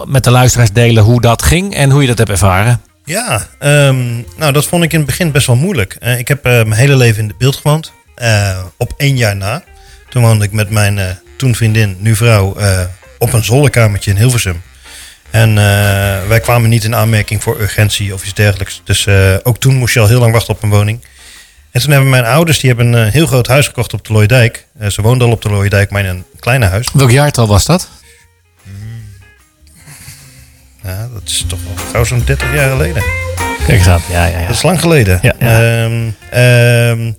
met 0.04 0.24
de 0.24 0.30
luisteraars 0.30 0.70
delen 0.72 1.02
hoe 1.02 1.20
dat 1.20 1.42
ging 1.42 1.74
en 1.74 1.90
hoe 1.90 2.00
je 2.00 2.06
dat 2.06 2.18
hebt 2.18 2.30
ervaren? 2.30 2.80
Ja, 3.04 3.46
ehm, 3.58 4.14
nou 4.36 4.52
dat 4.52 4.66
vond 4.66 4.84
ik 4.84 4.92
in 4.92 4.98
het 4.98 5.06
begin 5.06 5.32
best 5.32 5.46
wel 5.46 5.56
moeilijk. 5.56 5.96
Eh, 6.00 6.18
ik 6.18 6.28
heb 6.28 6.42
mijn 6.42 6.72
hele 6.72 6.96
leven 6.96 7.22
in 7.22 7.28
de 7.28 7.34
beeld 7.38 7.56
gewoond. 7.56 7.92
Op 8.76 8.94
één 8.96 9.16
jaar 9.16 9.36
na. 9.36 9.62
Toen 10.08 10.22
woonde 10.22 10.44
ik 10.44 10.52
met 10.52 10.70
mijn 10.70 11.18
toen 11.36 11.54
vriendin, 11.54 11.96
nu 11.98 12.16
vrouw, 12.16 12.56
op 13.18 13.32
een 13.32 13.44
zolderkamertje 13.44 14.10
in 14.10 14.16
Hilversum. 14.16 14.62
En 15.30 15.54
wij 16.28 16.40
kwamen 16.40 16.70
niet 16.70 16.84
in 16.84 16.94
aanmerking 16.94 17.42
voor 17.42 17.60
urgentie 17.60 18.14
of 18.14 18.22
iets 18.22 18.34
dergelijks. 18.34 18.82
Dus 18.84 19.08
ook 19.42 19.58
toen 19.58 19.74
moest 19.74 19.94
je 19.94 20.00
al 20.00 20.08
heel 20.08 20.20
lang 20.20 20.32
wachten 20.32 20.54
op 20.54 20.62
een 20.62 20.70
woning. 20.70 21.00
En 21.76 21.82
toen 21.82 21.90
hebben 21.90 22.10
mijn 22.10 22.24
ouders, 22.24 22.58
die 22.60 22.68
hebben 22.68 22.92
een 22.92 23.10
heel 23.10 23.26
groot 23.26 23.46
huis 23.46 23.66
gekocht 23.66 23.92
op 23.92 24.06
de 24.06 24.12
Looijdijk. 24.12 24.66
Eh, 24.78 24.88
ze 24.88 25.02
woonden 25.02 25.26
al 25.26 25.32
op 25.32 25.42
de 25.42 25.50
Looijdijk, 25.50 25.90
maar 25.90 26.04
in 26.04 26.08
een 26.08 26.24
kleine 26.46 26.66
huis. 26.66 26.88
Welk 26.92 27.10
jaartal 27.10 27.46
was 27.46 27.64
dat? 27.64 27.88
Ja, 30.82 31.08
dat 31.12 31.22
is 31.24 31.44
toch 31.48 31.58
wel 31.64 31.86
gauw 31.90 32.04
zo'n 32.04 32.22
30 32.24 32.54
jaar 32.54 32.70
geleden. 32.70 33.02
Kijk 33.66 33.78
eens 33.78 33.88
aan. 33.88 34.00
Ja, 34.10 34.26
ja, 34.26 34.38
ja. 34.38 34.46
Dat 34.46 34.56
is 34.56 34.62
lang 34.62 34.80
geleden. 34.80 35.18
Ja, 35.22 35.34
ja. 35.38 35.84
Ehm, 35.84 36.10
ehm, 36.30 37.12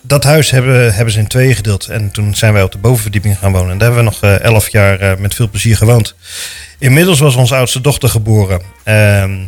dat 0.00 0.24
huis 0.24 0.50
hebben, 0.50 0.94
hebben 0.94 1.12
ze 1.14 1.18
in 1.18 1.26
tweeën 1.26 1.54
gedeeld. 1.54 1.88
En 1.88 2.10
toen 2.10 2.34
zijn 2.34 2.52
wij 2.52 2.62
op 2.62 2.72
de 2.72 2.78
bovenverdieping 2.78 3.38
gaan 3.38 3.52
wonen. 3.52 3.70
En 3.70 3.78
daar 3.78 3.92
hebben 3.92 4.04
we 4.04 4.10
nog 4.10 4.22
eh, 4.22 4.40
elf 4.40 4.68
jaar 4.68 5.00
eh, 5.00 5.16
met 5.18 5.34
veel 5.34 5.48
plezier 5.48 5.76
gewoond. 5.76 6.14
Inmiddels 6.78 7.18
was 7.18 7.34
onze 7.34 7.54
oudste 7.54 7.80
dochter 7.80 8.08
geboren. 8.08 8.62
Ehm, 8.82 9.38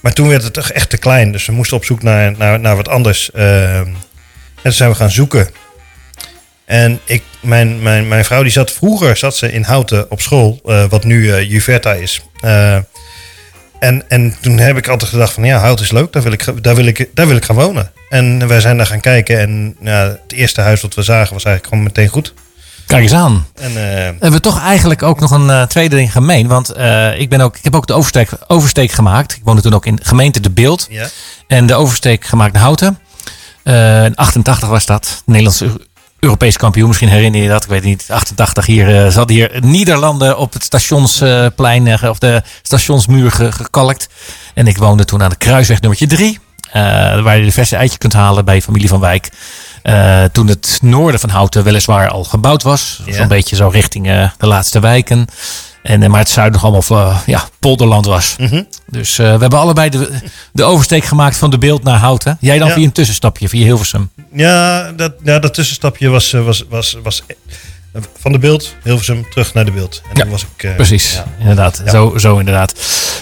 maar 0.00 0.12
toen 0.12 0.28
werd 0.28 0.42
het 0.42 0.52
toch 0.52 0.70
echt 0.70 0.90
te 0.90 0.98
klein. 0.98 1.32
Dus 1.32 1.46
we 1.46 1.52
moesten 1.52 1.76
op 1.76 1.84
zoek 1.84 2.02
naar, 2.02 2.34
naar, 2.36 2.60
naar 2.60 2.76
wat 2.76 2.88
anders. 2.88 3.30
En 3.30 3.96
toen 4.62 4.72
zijn 4.72 4.90
we 4.90 4.96
gaan 4.96 5.10
zoeken. 5.10 5.48
En 6.66 7.00
ik, 7.04 7.22
mijn, 7.40 7.82
mijn, 7.82 8.08
mijn 8.08 8.24
vrouw 8.24 8.42
die 8.42 8.52
zat 8.52 8.72
vroeger 8.72 9.16
zat 9.16 9.36
ze 9.36 9.52
in 9.52 9.62
Houten 9.62 10.10
op 10.10 10.20
school. 10.20 10.60
eh, 10.64 10.84
wat 10.88 11.04
nu 11.04 11.32
eh 11.32 11.50
Juverta 11.50 11.92
is. 11.92 12.20
Eh, 12.40 12.74
en, 13.78 14.04
en 14.08 14.34
toen 14.40 14.58
heb 14.58 14.76
ik 14.76 14.88
altijd 14.88 15.10
gedacht 15.10 15.32
van 15.32 15.44
ja, 15.44 15.58
hout 15.58 15.80
is 15.80 15.90
leuk, 15.90 16.12
daar 16.12 16.22
wil 16.22 16.32
ik, 16.32 16.62
daar 16.62 16.74
wil 16.74 16.86
ik, 16.86 17.10
daar 17.14 17.26
wil 17.26 17.36
ik 17.36 17.44
gaan 17.44 17.56
wonen. 17.56 17.92
En 18.08 18.48
wij 18.48 18.60
zijn 18.60 18.76
daar 18.76 18.86
gaan 18.86 19.00
kijken. 19.00 19.38
En 19.40 19.76
ja, 19.80 20.02
het 20.02 20.32
eerste 20.32 20.60
huis 20.60 20.80
dat 20.80 20.94
we 20.94 21.02
zagen 21.02 21.34
was 21.34 21.44
eigenlijk 21.44 21.66
gewoon 21.66 21.84
meteen 21.84 22.08
goed. 22.08 22.34
Kijk 22.86 23.02
eens 23.02 23.12
aan. 23.12 23.46
En 23.54 23.72
Hebben 23.74 24.32
we 24.32 24.40
toch 24.40 24.60
eigenlijk 24.60 25.02
ook 25.02 25.20
nog 25.20 25.30
een 25.30 25.66
tweede 25.68 25.96
ding 25.96 26.12
gemeen. 26.12 26.46
Want 26.46 26.68
ik, 27.18 27.28
ben 27.28 27.40
ook, 27.40 27.56
ik 27.56 27.64
heb 27.64 27.74
ook 27.74 27.86
de 27.86 27.92
oversteek, 27.92 28.30
oversteek 28.46 28.90
gemaakt. 28.90 29.32
Ik 29.32 29.40
woonde 29.44 29.62
toen 29.62 29.74
ook 29.74 29.86
in 29.86 29.98
gemeente 30.02 30.40
De 30.40 30.50
Beeld. 30.50 30.86
ja, 30.90 31.06
En 31.46 31.66
de 31.66 31.74
oversteek 31.74 32.24
gemaakt 32.24 32.52
naar 32.52 32.62
Houten. 32.62 32.98
In 33.64 34.14
88 34.16 34.68
was 34.68 34.86
dat. 34.86 35.22
Nederlands 35.26 35.60
Eu- 35.60 35.85
Europees 36.20 36.56
kampioen. 36.56 36.86
Misschien 36.88 37.08
herinner 37.08 37.42
je 37.42 37.48
dat. 37.48 37.62
Ik 37.64 37.68
weet 37.70 37.82
niet. 37.84 38.06
88 38.10 38.66
hier. 38.66 39.04
eh 39.04 39.10
zat 39.12 39.28
hier 39.28 39.50
Nederlanden 39.60 40.38
op 40.38 40.52
het 40.52 40.64
stationsplein. 40.64 41.86
eh, 41.86 42.08
of 42.10 42.18
de 42.18 42.42
stationsmuur 42.62 43.30
ge- 43.30 43.52
gekalkt. 43.52 44.08
En 44.54 44.66
ik 44.66 44.78
woonde 44.78 45.04
toen 45.04 45.22
aan 45.22 45.30
de 45.30 45.36
kruisweg 45.36 45.80
nummertje 45.80 46.06
3. 46.06 46.38
eh, 46.72 46.82
waar 47.22 47.38
je 47.38 47.44
de 47.44 47.52
verse 47.52 47.76
eitje 47.76 47.98
kunt 47.98 48.12
halen 48.12 48.44
bij 48.44 48.62
familie 48.62 48.88
van 48.88 49.00
Wijk. 49.00 49.28
Toen 50.32 50.46
het 50.46 50.78
noorden 50.82 51.20
van 51.20 51.28
Houten 51.30 51.64
weliswaar 51.64 52.08
al 52.08 52.24
gebouwd 52.24 52.62
was. 52.62 53.02
Ja. 53.04 53.12
Zo'n 53.14 53.28
beetje 53.28 53.56
zo 53.56 53.68
richting 53.68 54.06
de 54.38 54.46
laatste 54.46 54.80
wijken. 54.80 55.26
En, 55.86 56.02
eh, 56.02 56.08
maar 56.08 56.20
het 56.20 56.28
zuiden 56.28 56.60
nog 56.60 56.72
allemaal 56.72 57.10
eh, 57.10 57.18
ja, 57.26 57.42
polderland 57.58 58.06
was. 58.06 58.34
Mhm. 58.38 58.62
Dus 58.86 59.18
eh, 59.18 59.34
we 59.34 59.40
hebben 59.40 59.58
allebei 59.58 59.90
de, 59.90 60.10
de 60.52 60.64
oversteek 60.64 61.04
gemaakt 61.04 61.36
van 61.36 61.50
de 61.50 61.58
beeld 61.58 61.82
naar 61.82 61.98
Houten. 61.98 62.36
Jij 62.40 62.58
dan 62.58 62.68
Ja. 62.68 62.74
via 62.74 62.84
een 62.84 62.92
tussenstapje, 62.92 63.48
via 63.48 63.64
Hilversum. 63.64 64.10
ja, 64.32 64.92
dat, 64.92 65.12
ja, 65.24 65.38
dat 65.38 65.54
tussenstapje 65.54 66.08
was, 66.08 66.30
was, 66.32 66.64
was, 66.68 66.96
was 67.02 67.22
van 68.20 68.32
de 68.32 68.38
beeld, 68.38 68.74
Hilversum, 68.82 69.26
terug 69.30 69.54
naar 69.54 69.64
de 69.64 69.70
beeld. 69.70 70.02
En 70.12 70.16
Ja, 70.16 70.30
was 70.30 70.46
ik... 70.56 70.62
eh, 70.64 70.74
Precies, 70.74 71.12
ja. 71.14 71.24
inderdaad. 71.38 71.82
Ja. 71.84 71.90
Zo, 71.90 72.18
zo 72.18 72.38
inderdaad. 72.38 72.74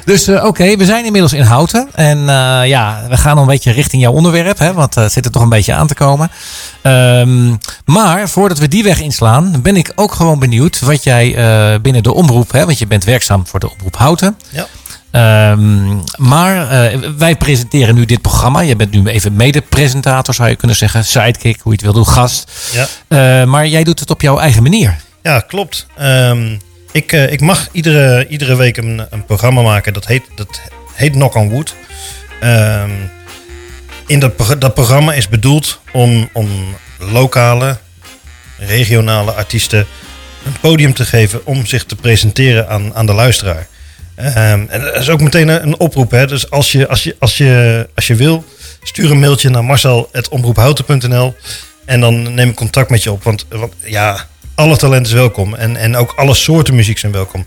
Dus 0.05 0.27
eh, 0.27 0.45
oké, 0.45 0.77
we 0.77 0.85
zijn 0.85 1.05
inmiddels 1.05 1.33
in 1.33 1.43
Houten. 1.43 1.89
En 1.95 2.19
eh, 2.19 2.67
ja, 2.69 3.07
we 3.09 3.17
gaan 3.17 3.39
een 3.39 3.47
beetje 3.47 3.73
richting 3.73 4.03
jouw 4.03 4.13
onderwerp. 4.13 4.59
Hè, 4.59 4.73
want 4.73 4.95
het 4.95 5.13
zit 5.13 5.25
er 5.25 5.31
toch 5.31 5.43
een 5.43 5.49
beetje 5.49 5.75
aan 5.75 5.87
te 5.87 5.95
komen. 5.95 6.31
Ehm, 6.83 7.55
maar 7.85 8.29
voordat 8.29 8.59
we 8.59 8.69
die 8.69 8.83
weg 8.83 9.01
inslaan, 9.01 9.63
ben 9.63 9.77
ik 9.77 9.93
ook 9.95 10.13
gewoon 10.13 10.39
benieuwd 10.39 10.81
wat 10.81 11.05
jij 11.05 11.33
binnen 11.83 12.03
de 12.03 12.13
omroep, 12.15 12.53
hè, 12.53 12.65
want 12.65 12.79
je 12.79 12.87
bent 12.87 13.05
werkzaam 13.05 13.47
voor 13.47 13.61
de 13.61 13.71
omroep 13.71 13.97
Houten. 13.97 14.37
Ja. 14.51 14.67
Ehm, 15.15 15.97
maar 16.17 16.71
eh, 16.71 16.99
wij 17.17 17.37
presenteren 17.37 17.95
nu 17.95 18.05
dit 18.05 18.21
programma. 18.21 18.61
Je 18.61 18.77
bent 18.77 18.91
nu 18.91 19.07
even 19.07 19.37
mede-presentator, 19.37 20.35
zou 20.35 20.49
je 20.49 20.57
kunnen 20.57 20.77
zeggen. 20.77 21.05
Sidekick, 21.05 21.61
hoe 21.61 21.73
je 21.73 21.79
het 21.79 21.81
wil 21.83 21.93
doen, 21.93 22.07
gast. 22.07 22.51
Ja. 22.73 22.87
Eh, 23.09 23.47
maar 23.47 23.67
jij 23.67 23.85
doet 23.85 24.01
het 24.01 24.11
op 24.11 24.21
jouw 24.21 24.39
eigen 24.39 24.63
manier. 24.63 24.97
Ja, 25.23 25.41
klopt. 25.41 25.87
Ehm, 25.97 26.57
ik, 26.93 27.13
eh, 27.13 27.33
ik 27.33 27.41
mag 27.41 27.69
iedere, 27.73 28.27
iedere 28.29 28.57
week 28.57 28.77
een, 28.77 29.07
een 29.11 29.25
programma 29.25 29.63
maken. 29.63 29.93
Dat 29.93 30.07
heet, 30.07 30.23
dat 30.35 30.61
heet 30.93 31.13
Knock 31.13 31.35
on 31.35 31.51
Wood. 31.51 31.75
Ehm, 32.41 32.91
in 34.07 34.19
dat, 34.19 34.33
dat 34.59 34.75
programma 34.75 35.13
is 35.13 35.29
bedoeld 35.29 35.81
om, 35.93 36.29
om 36.33 36.49
lokale, 36.99 37.79
regionale 38.59 39.33
artiesten 39.33 39.87
een 40.45 40.57
podium 40.61 40.95
te 40.95 41.05
geven 41.05 41.47
om 41.47 41.67
zich 41.67 41.85
te 41.85 41.97
presenteren 41.97 42.69
aan, 42.69 42.95
aan 42.95 43.07
de 43.07 43.15
luisteraar. 43.15 43.67
Ehm, 44.15 44.65
en 44.69 44.81
dat 44.81 44.97
is 44.97 45.09
ook 45.09 45.21
meteen 45.21 45.49
een, 45.49 45.79
oproep. 45.81 46.11
Hè? 46.11 46.27
Dus 46.27 46.51
als 46.51 46.73
je, 46.73 46.89
als, 46.89 47.05
je, 47.05 47.17
als, 47.19 47.37
je, 47.37 47.89
als 47.95 48.07
je 48.07 48.15
wil, 48.15 48.45
stuur 48.83 49.11
een 49.11 49.21
mailtje 49.21 49.49
naar 49.49 49.65
marcel.omroephouten.nl 49.65 51.35
en 51.85 52.01
dan 52.01 52.35
neem 52.35 52.49
ik 52.49 52.55
contact 52.55 52.91
met 52.91 53.03
je 53.03 53.13
op. 53.13 53.23
Want, 53.23 53.47
want 53.49 53.73
ja, 53.85 54.27
alle 54.55 54.77
talenten 54.77 55.13
is 55.13 55.19
welkom. 55.19 55.55
En, 55.55 55.77
en 55.77 55.97
ook 55.97 56.13
alle 56.17 56.35
soorten 56.35 56.75
muziek 56.75 56.99
zijn 56.99 57.13
welkom. 57.13 57.41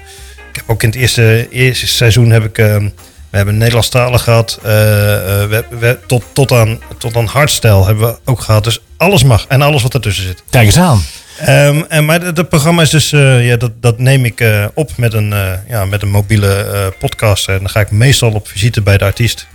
Ik 0.49 0.56
heb 0.56 0.63
ook 0.67 0.84
in 0.84 0.89
het 0.89 0.97
eerste, 0.97 1.47
eerste 1.49 1.88
seizoen 1.88 2.30
heb 2.30 2.43
ik, 2.43 2.58
ehm, 2.58 2.89
we 3.30 3.38
hebben 3.38 3.58
Nederlandstalen 3.58 4.19
gehad. 4.19 4.60
eh, 4.63 5.43
eh, 5.43 5.63
we, 5.69 5.97
tot, 6.08 6.23
tot, 6.34 6.51
aan, 6.51 6.80
tot 6.97 7.15
aan 7.15 7.25
hardstyle 7.25 7.86
hebben 7.86 8.08
we 8.08 8.19
ook 8.25 8.41
gehad. 8.41 8.63
Dus 8.63 8.82
alles 8.97 9.23
mag. 9.23 9.45
En 9.47 9.62
alles 9.62 9.82
wat 9.82 9.93
ertussen 9.93 10.23
zit. 10.23 10.43
Kijk 10.49 10.65
eens 10.65 10.77
aan. 10.77 11.01
Ehm, 11.39 11.82
en, 11.88 12.06
maar 12.06 12.21
het 12.21 12.50
programma 12.50 12.82
is 12.82 12.89
dus, 12.89 13.12
eh, 13.12 13.47
ja, 13.47 13.58
dat, 13.58 13.71
dat 13.82 14.00
neem 14.00 14.26
ik 14.26 14.41
eh, 14.41 14.65
op 14.73 14.97
met 14.97 15.13
een, 15.13 15.34
eh, 15.34 15.52
ja, 15.69 15.86
met 15.86 16.02
een 16.02 16.10
mobiele 16.10 16.93
podcast. 17.00 17.47
En 17.47 17.58
dan 17.58 17.69
ga 17.69 17.80
ik 17.80 17.91
meestal 17.91 18.32
op 18.32 18.47
visite 18.47 18.82
bij 18.82 18.97
de 18.97 19.06
artiest. 19.06 19.47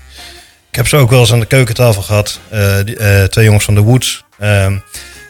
Ik 0.70 0.76
heb 0.76 0.88
ze 0.88 0.96
ook 0.96 1.10
wel 1.10 1.20
eens 1.20 1.32
aan 1.32 1.40
de 1.40 1.46
keukentafel 1.46 2.02
gehad. 2.02 2.40
eh, 2.48 2.76
die, 2.84 3.28
twee 3.28 3.44
jongens 3.44 3.64
van 3.64 3.74
de 3.74 3.80
Woods. 3.80 4.24
Ehm, 4.38 4.76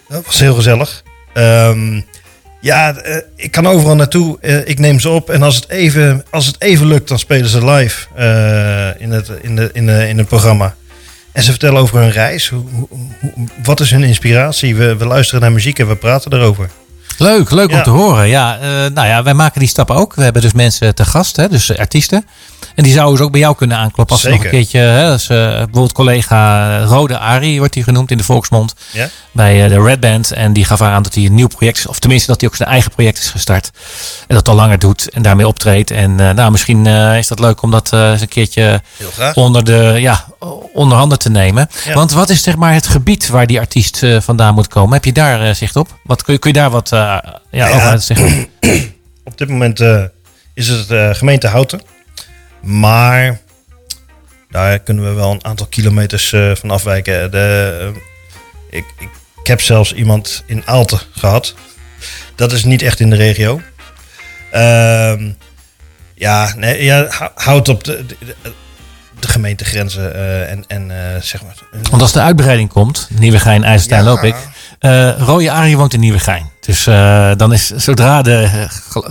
dat 0.09 0.27
was 0.27 0.41
heel 0.41 0.55
gezellig. 0.55 1.03
Ehm, 1.35 2.01
ja, 2.61 2.95
ik 3.37 3.51
kan 3.51 3.67
overal 3.67 3.97
naartoe. 3.97 4.41
Ik 4.65 4.79
neem 4.79 5.01
ze 5.01 5.09
op. 5.09 5.31
En 5.31 5.43
als 5.43 5.55
het 5.55 5.69
even, 5.69 6.25
als 6.31 6.47
het 6.47 6.57
even 6.59 6.87
lukt, 6.87 7.09
dan 7.09 7.19
spelen 7.19 7.49
ze 7.49 7.65
live 7.65 8.07
in, 8.99 9.11
het, 9.11 9.29
in, 9.41 9.57
de, 9.57 9.71
in, 9.73 9.87
de, 9.87 10.09
in 10.09 10.19
het 10.19 10.29
programma. 10.29 10.75
En 11.33 11.42
ze 11.42 11.51
vertellen 11.51 11.81
over 11.81 11.99
hun 11.99 12.11
reis. 12.11 12.49
Hoe, 12.49 12.64
hoe- 12.88 12.88
wat 13.62 13.81
is 13.81 13.90
hun 13.90 14.03
inspiratie? 14.03 14.77
We, 14.77 14.97
we 14.97 15.07
luisteren 15.07 15.40
naar 15.40 15.53
muziek 15.53 15.79
en 15.79 15.88
we 15.88 15.97
praten 15.97 16.33
erover. 16.33 16.71
Leuk, 17.23 17.51
leuk 17.51 17.73
om 17.73 17.83
te 17.83 17.91
horen. 17.91 18.29
Ja, 18.29 18.59
eh, 18.59 18.69
nou 18.95 19.07
ja, 19.07 19.23
wij 19.23 19.35
maken 19.35 19.61
die 19.61 19.69
stappen 19.69 19.97
ook. 19.97 20.15
We 20.15 20.23
hebben 20.23 20.43
dus 20.43 20.53
mensen 20.53 20.95
te 20.95 21.05
gast, 21.05 21.37
hè, 21.37 21.49
dus 21.49 21.71
eh, 21.71 21.79
artiesten. 21.79 22.27
En 22.75 22.83
die 22.83 22.93
zouden 22.93 23.17
dus 23.17 23.25
ook 23.25 23.33
bij 23.33 23.41
jou 23.41 23.57
kunnen 23.57 23.77
aankloppen. 23.77 24.15
Als 24.15 24.25
ze 24.25 24.31
nog 24.31 24.45
een 24.45 24.51
keertje, 24.51 24.79
hè, 24.79 25.11
als, 25.11 25.29
eh, 25.29 25.37
bijvoorbeeld 25.37 25.93
collega 25.93 26.79
Rode 26.85 27.19
Ari 27.19 27.59
wordt 27.59 27.75
hij 27.75 27.83
genoemd 27.83 28.11
in 28.11 28.17
de 28.17 28.25
volksmond. 28.25 28.75
Ja? 28.93 29.09
Bij 29.33 29.69
de 29.69 29.83
Red 29.83 30.01
Band. 30.01 30.33
En 30.33 30.53
die 30.53 30.65
gaf 30.65 30.81
aan 30.81 31.03
dat 31.03 31.15
hij 31.15 31.25
een 31.25 31.35
nieuw 31.35 31.47
project 31.47 31.79
is. 31.79 31.87
Of 31.87 31.99
tenminste 31.99 32.31
dat 32.31 32.41
hij 32.41 32.51
ook 32.51 32.57
zijn 32.57 32.69
eigen 32.69 32.91
project 32.91 33.19
is 33.19 33.31
gestart. 33.31 33.71
En 34.27 34.35
dat 34.35 34.49
al 34.49 34.55
langer 34.55 34.79
doet 34.79 35.11
en 35.11 35.23
daarmee 35.23 35.47
optreedt. 35.47 35.91
En 35.91 36.15
nou, 36.15 36.51
misschien 36.51 36.87
is 36.87 37.29
dat 37.29 37.41
leuk 37.41 37.63
om 37.63 37.71
dat 37.71 37.93
eens 37.93 38.21
een 38.21 38.29
keertje 38.29 38.83
onder, 39.35 39.65
de, 39.65 39.95
ja, 39.99 40.25
onder 40.73 40.99
handen 40.99 41.19
te 41.19 41.31
nemen. 41.31 41.69
Ja. 41.85 41.95
Want 41.95 42.13
wat 42.13 42.31
is 42.31 42.43
zeg 42.43 42.57
maar 42.57 42.75
het 42.75 42.87
gebied 42.87 43.29
waar 43.29 43.47
die 43.47 43.61
artiest 43.61 44.03
vandaan 44.19 44.55
moet 44.55 44.69
komen? 44.69 44.93
Heb 44.93 45.05
je 45.05 45.13
daar 45.13 45.55
zicht 45.55 45.77
op? 45.77 45.89
Wat, 46.03 46.23
kun, 46.23 46.33
je, 46.33 46.39
kun 46.39 46.53
je 46.53 46.59
daar 46.59 46.71
wat 46.71 46.93
eh, 46.93 47.12
ja, 47.51 47.96
zeggen? 47.96 48.46
Op 49.25 49.38
dit 49.38 49.48
moment 49.48 49.81
eh, 49.81 50.05
is 50.55 50.68
het 50.68 50.90
eh, 50.90 51.14
gemeente 51.14 51.46
Houten. 51.46 51.81
Maar 52.61 53.40
daar 54.51 54.79
kunnen 54.79 55.05
we 55.05 55.12
wel 55.12 55.31
een 55.31 55.44
aantal 55.44 55.66
kilometers 55.66 56.33
eh, 56.33 56.55
van 56.55 56.70
afwijken. 56.70 57.31
De, 57.31 57.92
ik, 58.70 58.85
ik, 58.98 59.09
ik 59.40 59.46
heb 59.46 59.61
zelfs 59.61 59.92
iemand 59.94 60.42
in 60.46 60.62
Aalten 60.66 61.01
gehad. 61.12 61.55
Dat 62.35 62.53
is 62.53 62.64
niet 62.64 62.83
echt 62.83 63.01
in 63.01 63.11
de 63.11 63.16
regio. 63.16 63.61
Ehm, 64.51 65.31
ja, 66.14 66.55
nee, 66.57 66.85
ja, 66.85 67.33
op 67.46 67.85
de, 67.85 68.07
de, 68.07 68.16
de 69.20 69.29
gemeentegrenzen 69.29 70.14
en, 70.48 70.64
en 70.66 70.92
zeg 71.22 71.42
maar. 71.42 71.57
Want 71.90 72.03
als 72.03 72.12
de 72.12 72.20
uitbreiding 72.20 72.68
komt, 72.68 73.09
Nieuwegein, 73.11 73.64
IJsselstein 73.64 74.05
Ja. 74.05 74.09
loop 74.09 74.22
ik. 74.22 74.37
Eh 74.83 75.18
Rode 75.18 75.51
Arie 75.51 75.77
woont 75.77 75.95
in 75.95 76.01
Nieuwegein. 76.01 76.51
Dus 76.61 76.87
eh, 76.87 77.31
dan 77.37 77.53
is 77.53 77.66
zodra 77.66 78.23
de, 78.23 78.51
eh, 78.95 79.03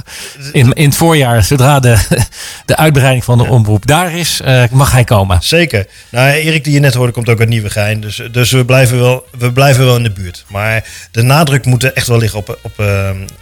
in, 0.51 0.73
in 0.73 0.85
het 0.85 0.95
voorjaar, 0.95 1.43
zodra 1.43 1.79
de, 1.79 1.97
de 2.65 2.75
uitbreiding 2.75 3.23
van 3.23 3.37
de 3.37 3.43
omroep 3.47 3.87
daar 3.87 4.13
is, 4.13 4.41
mag 4.71 4.91
hij 4.91 5.03
komen. 5.03 5.37
Zeker. 5.41 5.87
Nou, 6.09 6.29
Erik 6.29 6.63
die 6.63 6.73
je 6.73 6.79
net 6.79 6.93
hoorde 6.93 7.11
komt 7.11 7.29
ook 7.29 7.39
uit 7.39 7.49
Nieuwegein. 7.49 8.01
Dus, 8.01 8.21
dus 8.31 8.51
we, 8.51 8.65
blijven 8.65 8.99
wel, 8.99 9.25
we 9.37 9.51
blijven 9.51 9.85
wel 9.85 9.95
in 9.95 10.03
de 10.03 10.11
buurt. 10.11 10.45
Maar 10.47 10.83
de 11.11 11.21
nadruk 11.21 11.65
moet 11.65 11.93
echt 11.93 12.07
wel 12.07 12.17
liggen 12.17 12.39
op, 12.39 12.59
op 12.61 12.85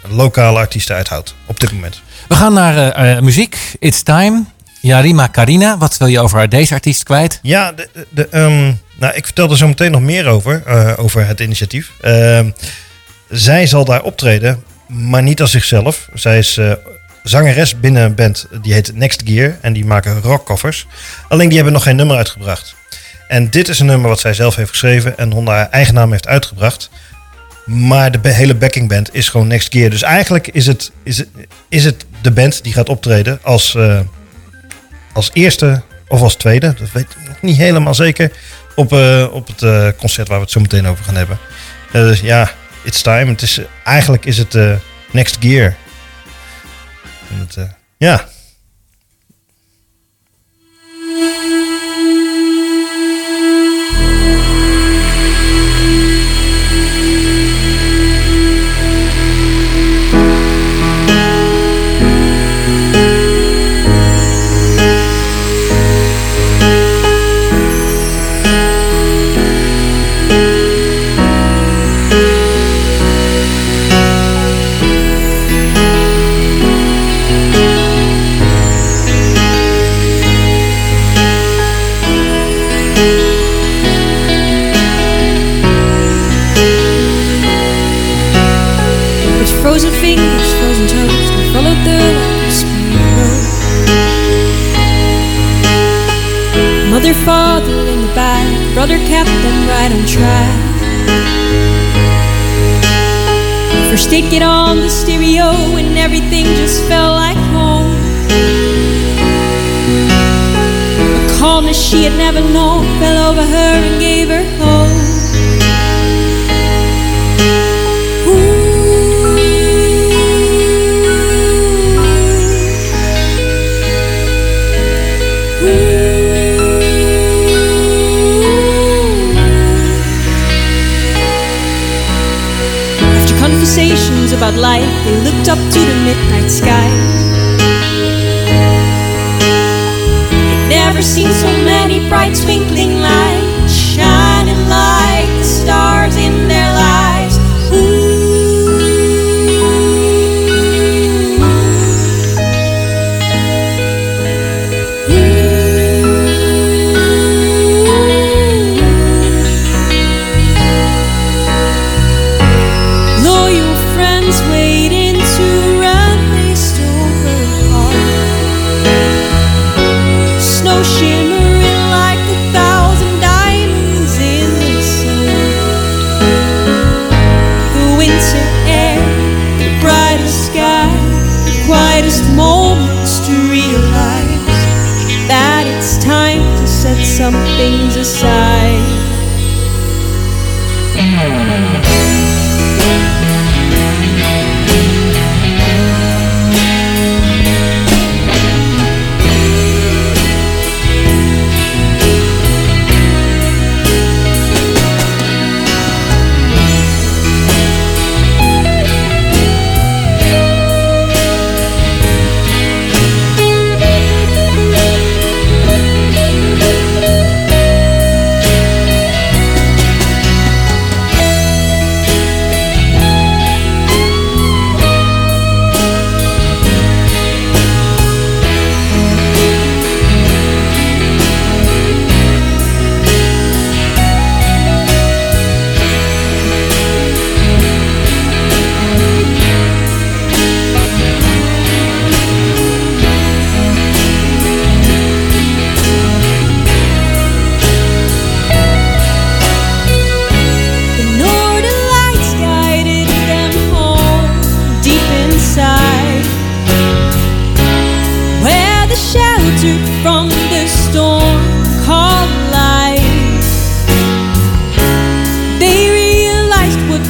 lokale 0.07 0.59
artiesten 0.59 0.95
uithoud. 0.95 1.35
Op 1.45 1.59
dit 1.59 1.71
moment. 1.71 2.01
We 2.27 2.35
gaan 2.35 2.53
naar 2.53 3.23
muziek. 3.23 3.57
It's 3.79 4.03
time. 4.03 4.43
Yarima 4.81 5.27
Karina, 5.27 5.77
wat 5.77 5.97
wil 5.97 6.07
je 6.07 6.19
over 6.19 6.49
deze 6.49 6.73
artiest 6.73 7.03
kwijt? 7.03 7.39
Ja, 7.41 7.71
de, 7.71 7.89
de, 7.93 8.07
de, 8.09 8.27
ehm, 8.27 8.73
nou, 8.99 9.13
ik 9.15 9.25
vertel 9.25 9.49
er 9.49 9.57
zo 9.57 9.67
meteen 9.67 9.91
nog 9.91 10.01
meer 10.01 10.27
over. 10.27 10.63
eh, 10.65 10.93
over 10.97 11.27
het 11.27 11.39
initiatief. 11.39 11.91
Ehm, 12.01 12.49
zij 13.29 13.67
zal 13.67 13.85
daar 13.85 14.01
optreden, 14.03 14.63
maar 14.87 15.23
niet 15.23 15.41
als 15.41 15.51
zichzelf. 15.51 16.09
Zij 16.13 16.37
is 16.37 16.57
eh, 16.57 16.71
zangeres 17.23 17.79
binnen 17.79 18.03
een 18.03 18.15
band 18.15 18.47
die 18.61 18.73
heet 18.73 18.95
Next 18.95 19.21
Gear. 19.25 19.57
En 19.61 19.73
die 19.73 19.85
maken 19.85 20.21
rockcovers. 20.21 20.87
Alleen 21.27 21.47
die 21.47 21.55
hebben 21.55 21.73
nog 21.73 21.83
geen 21.83 21.95
nummer 21.95 22.17
uitgebracht. 22.17 22.75
En 23.27 23.49
dit 23.49 23.67
is 23.67 23.79
een 23.79 23.85
nummer 23.85 24.09
wat 24.09 24.19
zij 24.19 24.33
zelf 24.33 24.55
heeft 24.55 24.69
geschreven 24.69 25.17
en 25.17 25.31
onder 25.31 25.53
haar 25.53 25.69
eigen 25.69 25.93
naam 25.93 26.11
heeft 26.11 26.27
uitgebracht. 26.27 26.89
Maar 27.65 28.21
de 28.21 28.29
hele 28.29 28.55
backingband 28.55 29.13
is 29.13 29.29
gewoon 29.29 29.47
Next 29.47 29.73
Gear. 29.73 29.89
Dus 29.89 30.01
eigenlijk 30.01 30.47
is 30.47 30.65
het, 30.65 30.91
is 31.03 31.17
het, 31.17 31.27
is 31.69 31.85
het 31.85 32.05
de 32.21 32.31
band 32.31 32.63
die 32.63 32.73
gaat 32.73 32.89
optreden 32.89 33.39
als, 33.41 33.75
eh, 33.75 33.99
als 35.13 35.29
eerste 35.33 35.81
of 36.07 36.21
als 36.21 36.35
tweede. 36.35 36.73
Dat 36.79 36.91
weet 36.91 37.03
ik 37.03 37.27
nog 37.27 37.41
niet 37.41 37.57
helemaal 37.57 37.95
zeker. 37.95 38.31
Op, 38.79 38.93
eh, 38.93 39.27
op 39.31 39.47
het 39.47 39.61
eh, 39.61 39.89
concert 39.97 40.27
waar 40.27 40.37
we 40.37 40.43
het 40.43 40.51
zo 40.51 40.59
meteen 40.59 40.87
over 40.87 41.05
gaan 41.05 41.15
hebben. 41.15 41.39
Eh, 41.91 42.01
dus 42.01 42.19
ja, 42.19 42.51
it's 42.83 43.01
time. 43.01 43.31
Het 43.31 43.41
is, 43.41 43.61
eigenlijk 43.83 44.25
is 44.25 44.37
het 44.37 44.57
Next 45.11 45.37
Gear. 45.39 45.75
En 47.29 47.39
het, 47.39 47.57
ja. 47.97 48.27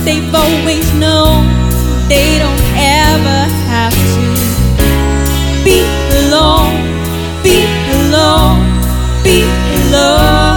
They've 0.10 0.34
always 0.34 0.88
known: 0.95 1.45
they 2.10 2.39
don't 2.41 2.63
ever 2.76 3.41
have 3.74 3.93
to 4.15 4.24
be 5.63 5.78
alone, 6.22 6.78
be 7.43 7.58
alone, 7.93 8.65
be 9.24 9.43
alone. 9.86 10.50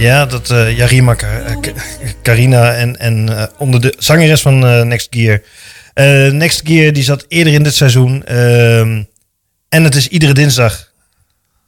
Ja, 0.00 0.26
dat 0.26 0.46
Jarima, 0.76 1.14
Ka- 1.14 1.26
eh, 1.26 1.56
Ka- 1.60 1.72
Carina 2.28 2.72
en, 2.72 2.98
en 2.98 3.38
eh, 3.38 3.44
onder 3.58 3.80
de 3.80 3.94
zangeres 3.98 4.40
van 4.40 4.66
eh, 4.66 4.82
Next 4.82 5.06
Gear. 5.10 5.40
Eh, 5.94 6.32
Next 6.32 6.60
Gear 6.64 6.92
die 6.92 7.02
zat 7.02 7.24
eerder 7.28 7.52
in 7.52 7.62
dit 7.62 7.74
seizoen. 7.74 8.24
ehm, 8.24 9.02
en 9.68 9.84
het 9.84 9.94
is 9.94 10.08
iedere 10.08 10.32
dinsdag 10.34 10.90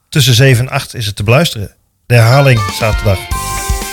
tussen 0.09 0.33
7 0.33 0.65
en 0.65 0.71
8 0.71 0.95
is 0.95 1.05
het 1.05 1.15
te 1.15 1.23
beluisteren. 1.23 1.71
De 2.05 2.13
herhaling 2.13 2.59
zaterdag 2.79 3.17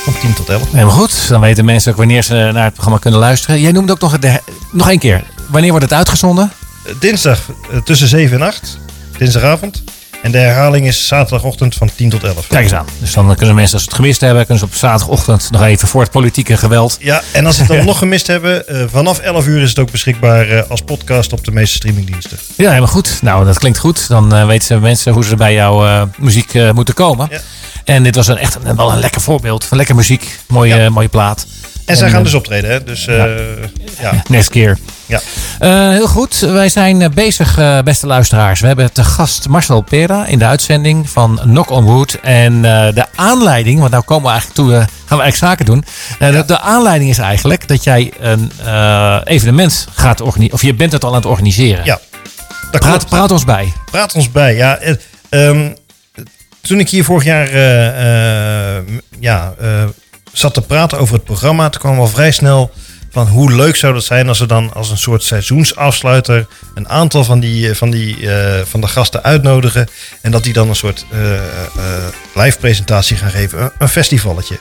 van 0.04 0.14
10 0.20 0.34
tot 0.34 0.48
11. 0.48 0.70
Helemaal 0.72 0.94
goed. 0.94 1.28
Dan 1.28 1.40
weten 1.40 1.64
mensen 1.64 1.92
ook 1.92 1.98
wanneer 1.98 2.22
ze 2.22 2.34
naar 2.34 2.64
het 2.64 2.72
programma 2.72 2.98
kunnen 2.98 3.20
luisteren. 3.20 3.60
Jij 3.60 3.72
noemde 3.72 3.92
ook 3.92 4.00
nog, 4.00 4.18
de, 4.18 4.40
nog 4.72 4.88
één 4.88 4.98
keer. 4.98 5.24
Wanneer 5.48 5.70
wordt 5.70 5.84
het 5.84 5.94
uitgezonden? 5.94 6.52
Dinsdag 7.00 7.50
tussen 7.84 8.08
7 8.08 8.40
en 8.40 8.46
8. 8.46 8.78
Dinsdagavond. 9.18 9.82
En 10.22 10.30
de 10.30 10.38
herhaling 10.38 10.86
is 10.86 11.06
zaterdagochtend 11.06 11.74
van 11.74 11.90
10 11.94 12.08
tot 12.10 12.24
11. 12.24 12.46
Kijk 12.46 12.62
eens 12.62 12.72
aan. 12.72 12.86
Dus 12.98 13.12
dan 13.12 13.34
kunnen 13.36 13.54
mensen, 13.54 13.74
als 13.74 13.82
ze 13.82 13.88
het 13.88 13.98
gemist 13.98 14.20
hebben, 14.20 14.46
kunnen 14.46 14.58
ze 14.58 14.64
op 14.64 14.74
zaterdagochtend 14.74 15.50
nog 15.50 15.62
even 15.62 15.88
voor 15.88 16.02
het 16.02 16.10
politieke 16.10 16.56
geweld. 16.56 16.96
Ja, 17.00 17.22
en 17.32 17.46
als 17.46 17.54
ze 17.54 17.62
het 17.62 17.70
dan 17.70 17.86
nog 17.92 17.98
gemist 17.98 18.26
hebben, 18.26 18.68
eh, 18.68 18.84
vanaf 18.90 19.18
11 19.18 19.46
uur 19.46 19.62
is 19.62 19.68
het 19.68 19.78
ook 19.78 19.90
beschikbaar 19.90 20.48
eh, 20.48 20.70
als 20.70 20.82
podcast 20.82 21.32
op 21.32 21.44
de 21.44 21.50
meeste 21.50 21.76
streamingdiensten. 21.76 22.38
Ja, 22.56 22.68
helemaal 22.68 22.88
goed. 22.88 23.18
Nou, 23.22 23.44
dat 23.44 23.58
klinkt 23.58 23.78
goed. 23.78 24.08
Dan 24.08 24.34
eh, 24.34 24.46
weten 24.46 24.66
ze 24.66 24.78
mensen 24.78 25.12
hoe 25.12 25.24
ze 25.24 25.36
bij 25.36 25.54
jouw 25.54 26.08
muziek 26.18 26.72
moeten 26.72 26.94
komen. 26.94 27.28
Ja. 27.30 27.40
En 27.88 28.02
dit 28.02 28.14
was 28.16 28.26
een, 28.26 28.36
echt 28.38 28.58
een, 28.62 28.76
wel 28.76 28.92
een 28.92 28.98
lekker 29.00 29.20
voorbeeld 29.20 29.64
van 29.64 29.76
lekker 29.76 29.94
muziek. 29.94 30.38
Mooie, 30.46 30.74
Ja. 30.74 30.84
eh, 30.84 30.90
mooie 30.90 31.08
plaat. 31.08 31.46
En 31.84 31.96
zij 31.96 32.08
gaan 32.08 32.18
eh, 32.18 32.24
dus 32.24 32.34
optreden, 32.34 32.70
hè? 32.70 32.84
Dus 32.84 33.06
eh, 33.06 33.24
ja. 34.00 34.22
Next 34.28 34.48
keer. 34.50 34.78
ja. 35.06 35.20
Eh, 35.58 35.70
heel 35.88 36.06
goed. 36.08 36.38
Wij 36.38 36.68
zijn 36.68 37.02
eh, 37.02 37.08
bezig, 37.10 37.58
eh, 37.58 37.80
beste 37.80 38.06
luisteraars. 38.06 38.60
We 38.60 38.66
hebben 38.66 38.92
te 38.92 39.04
gast 39.04 39.48
Marcel 39.48 39.80
Pera 39.80 40.26
in 40.26 40.38
de 40.38 40.44
uitzending 40.44 41.10
van 41.10 41.38
Knock 41.42 41.70
on 41.70 41.84
Wood. 41.84 42.18
En 42.22 42.54
eh, 42.64 42.94
de 42.94 43.04
aanleiding, 43.14 43.78
want 43.78 43.90
nou 43.90 44.02
komen 44.04 44.24
we 44.24 44.30
eigenlijk 44.30 44.60
toe, 44.60 44.72
eh, 44.72 44.78
gaan 44.78 45.18
we 45.18 45.22
eigenlijk 45.22 45.36
zaken 45.36 45.64
doen. 45.64 45.84
Eh, 46.18 46.30
de, 46.32 46.44
de 46.44 46.60
aanleiding 46.60 47.10
is 47.10 47.18
eigenlijk 47.18 47.68
dat 47.68 47.84
jij 47.84 48.12
een 48.20 48.52
eh, 48.64 49.16
evenement 49.24 49.88
gaat 49.94 50.20
organiseren. 50.20 50.54
Of 50.54 50.62
je 50.62 50.74
bent 50.74 50.92
het 50.92 51.04
al 51.04 51.10
aan 51.10 51.16
het 51.16 51.26
organiseren. 51.26 51.84
Ja, 51.84 51.98
dat 52.70 52.80
praat, 52.80 53.06
praat 53.08 53.30
ons 53.30 53.44
bij. 53.44 53.72
Praat 53.90 54.14
ons 54.14 54.30
bij. 54.30 54.54
Ja, 54.56 54.76
eh, 54.76 54.94
ehm, 55.28 55.70
toen 56.68 56.78
ik 56.78 56.88
hier 56.88 57.04
vorig 57.04 57.24
jaar 57.24 57.48
eh, 57.48 58.76
eh, 58.76 58.84
ja, 59.18 59.54
eh, 59.60 59.84
zat 60.32 60.54
te 60.54 60.60
praten 60.60 60.98
over 60.98 61.14
het 61.14 61.24
programma, 61.24 61.68
toen 61.68 61.80
kwam 61.80 61.98
al 61.98 62.06
vrij 62.06 62.30
snel 62.30 62.70
van 63.10 63.26
hoe 63.26 63.52
leuk 63.52 63.76
zou 63.76 63.94
dat 63.94 64.04
zijn 64.04 64.28
als 64.28 64.38
we 64.38 64.46
dan 64.46 64.74
als 64.74 64.90
een 64.90 64.98
soort 64.98 65.22
seizoensafsluiter 65.22 66.46
een 66.74 66.88
aantal 66.88 67.24
van, 67.24 67.40
die, 67.40 67.74
van, 67.74 67.90
die, 67.90 68.28
van 68.64 68.80
de 68.80 68.86
gasten 68.86 69.22
uitnodigen. 69.22 69.88
En 70.20 70.30
dat 70.30 70.44
die 70.44 70.52
dan 70.52 70.68
een 70.68 70.76
soort 70.76 71.06
eh, 71.10 72.42
live 72.42 72.58
presentatie 72.58 73.16
gaan 73.16 73.30
geven. 73.30 73.72
Een, 73.78 73.88
festivalletje. 73.88 74.58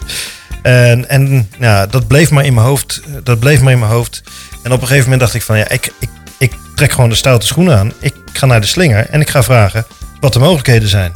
En, 0.61 1.09
en 1.09 1.49
ja, 1.59 1.85
dat 1.85 2.07
bleef 2.07 2.31
maar 2.31 2.45
in 2.45 2.53
mijn 2.53 2.67
hoofd. 2.67 3.01
Dat 3.23 3.39
bleef 3.39 3.61
maar 3.61 3.73
in 3.73 3.79
mijn 3.79 3.91
hoofd. 3.91 4.23
En 4.63 4.71
op 4.71 4.81
een 4.81 4.87
gegeven 4.87 5.03
moment 5.03 5.19
dacht 5.21 5.33
ik 5.33 5.41
van 5.41 5.57
ja, 5.57 5.69
ik, 5.69 5.91
ik 6.37 6.53
trek 6.75 6.91
gewoon 6.91 7.09
de 7.09 7.15
stoute 7.15 7.47
schoenen 7.47 7.77
aan. 7.77 7.93
Ik 7.99 8.13
ga 8.33 8.45
naar 8.45 8.61
de 8.61 8.67
slinger 8.67 9.05
en 9.09 9.21
ik 9.21 9.29
ga 9.29 9.43
vragen 9.43 9.85
wat 10.19 10.33
de 10.33 10.39
mogelijkheden 10.39 10.89
zijn. 10.89 11.11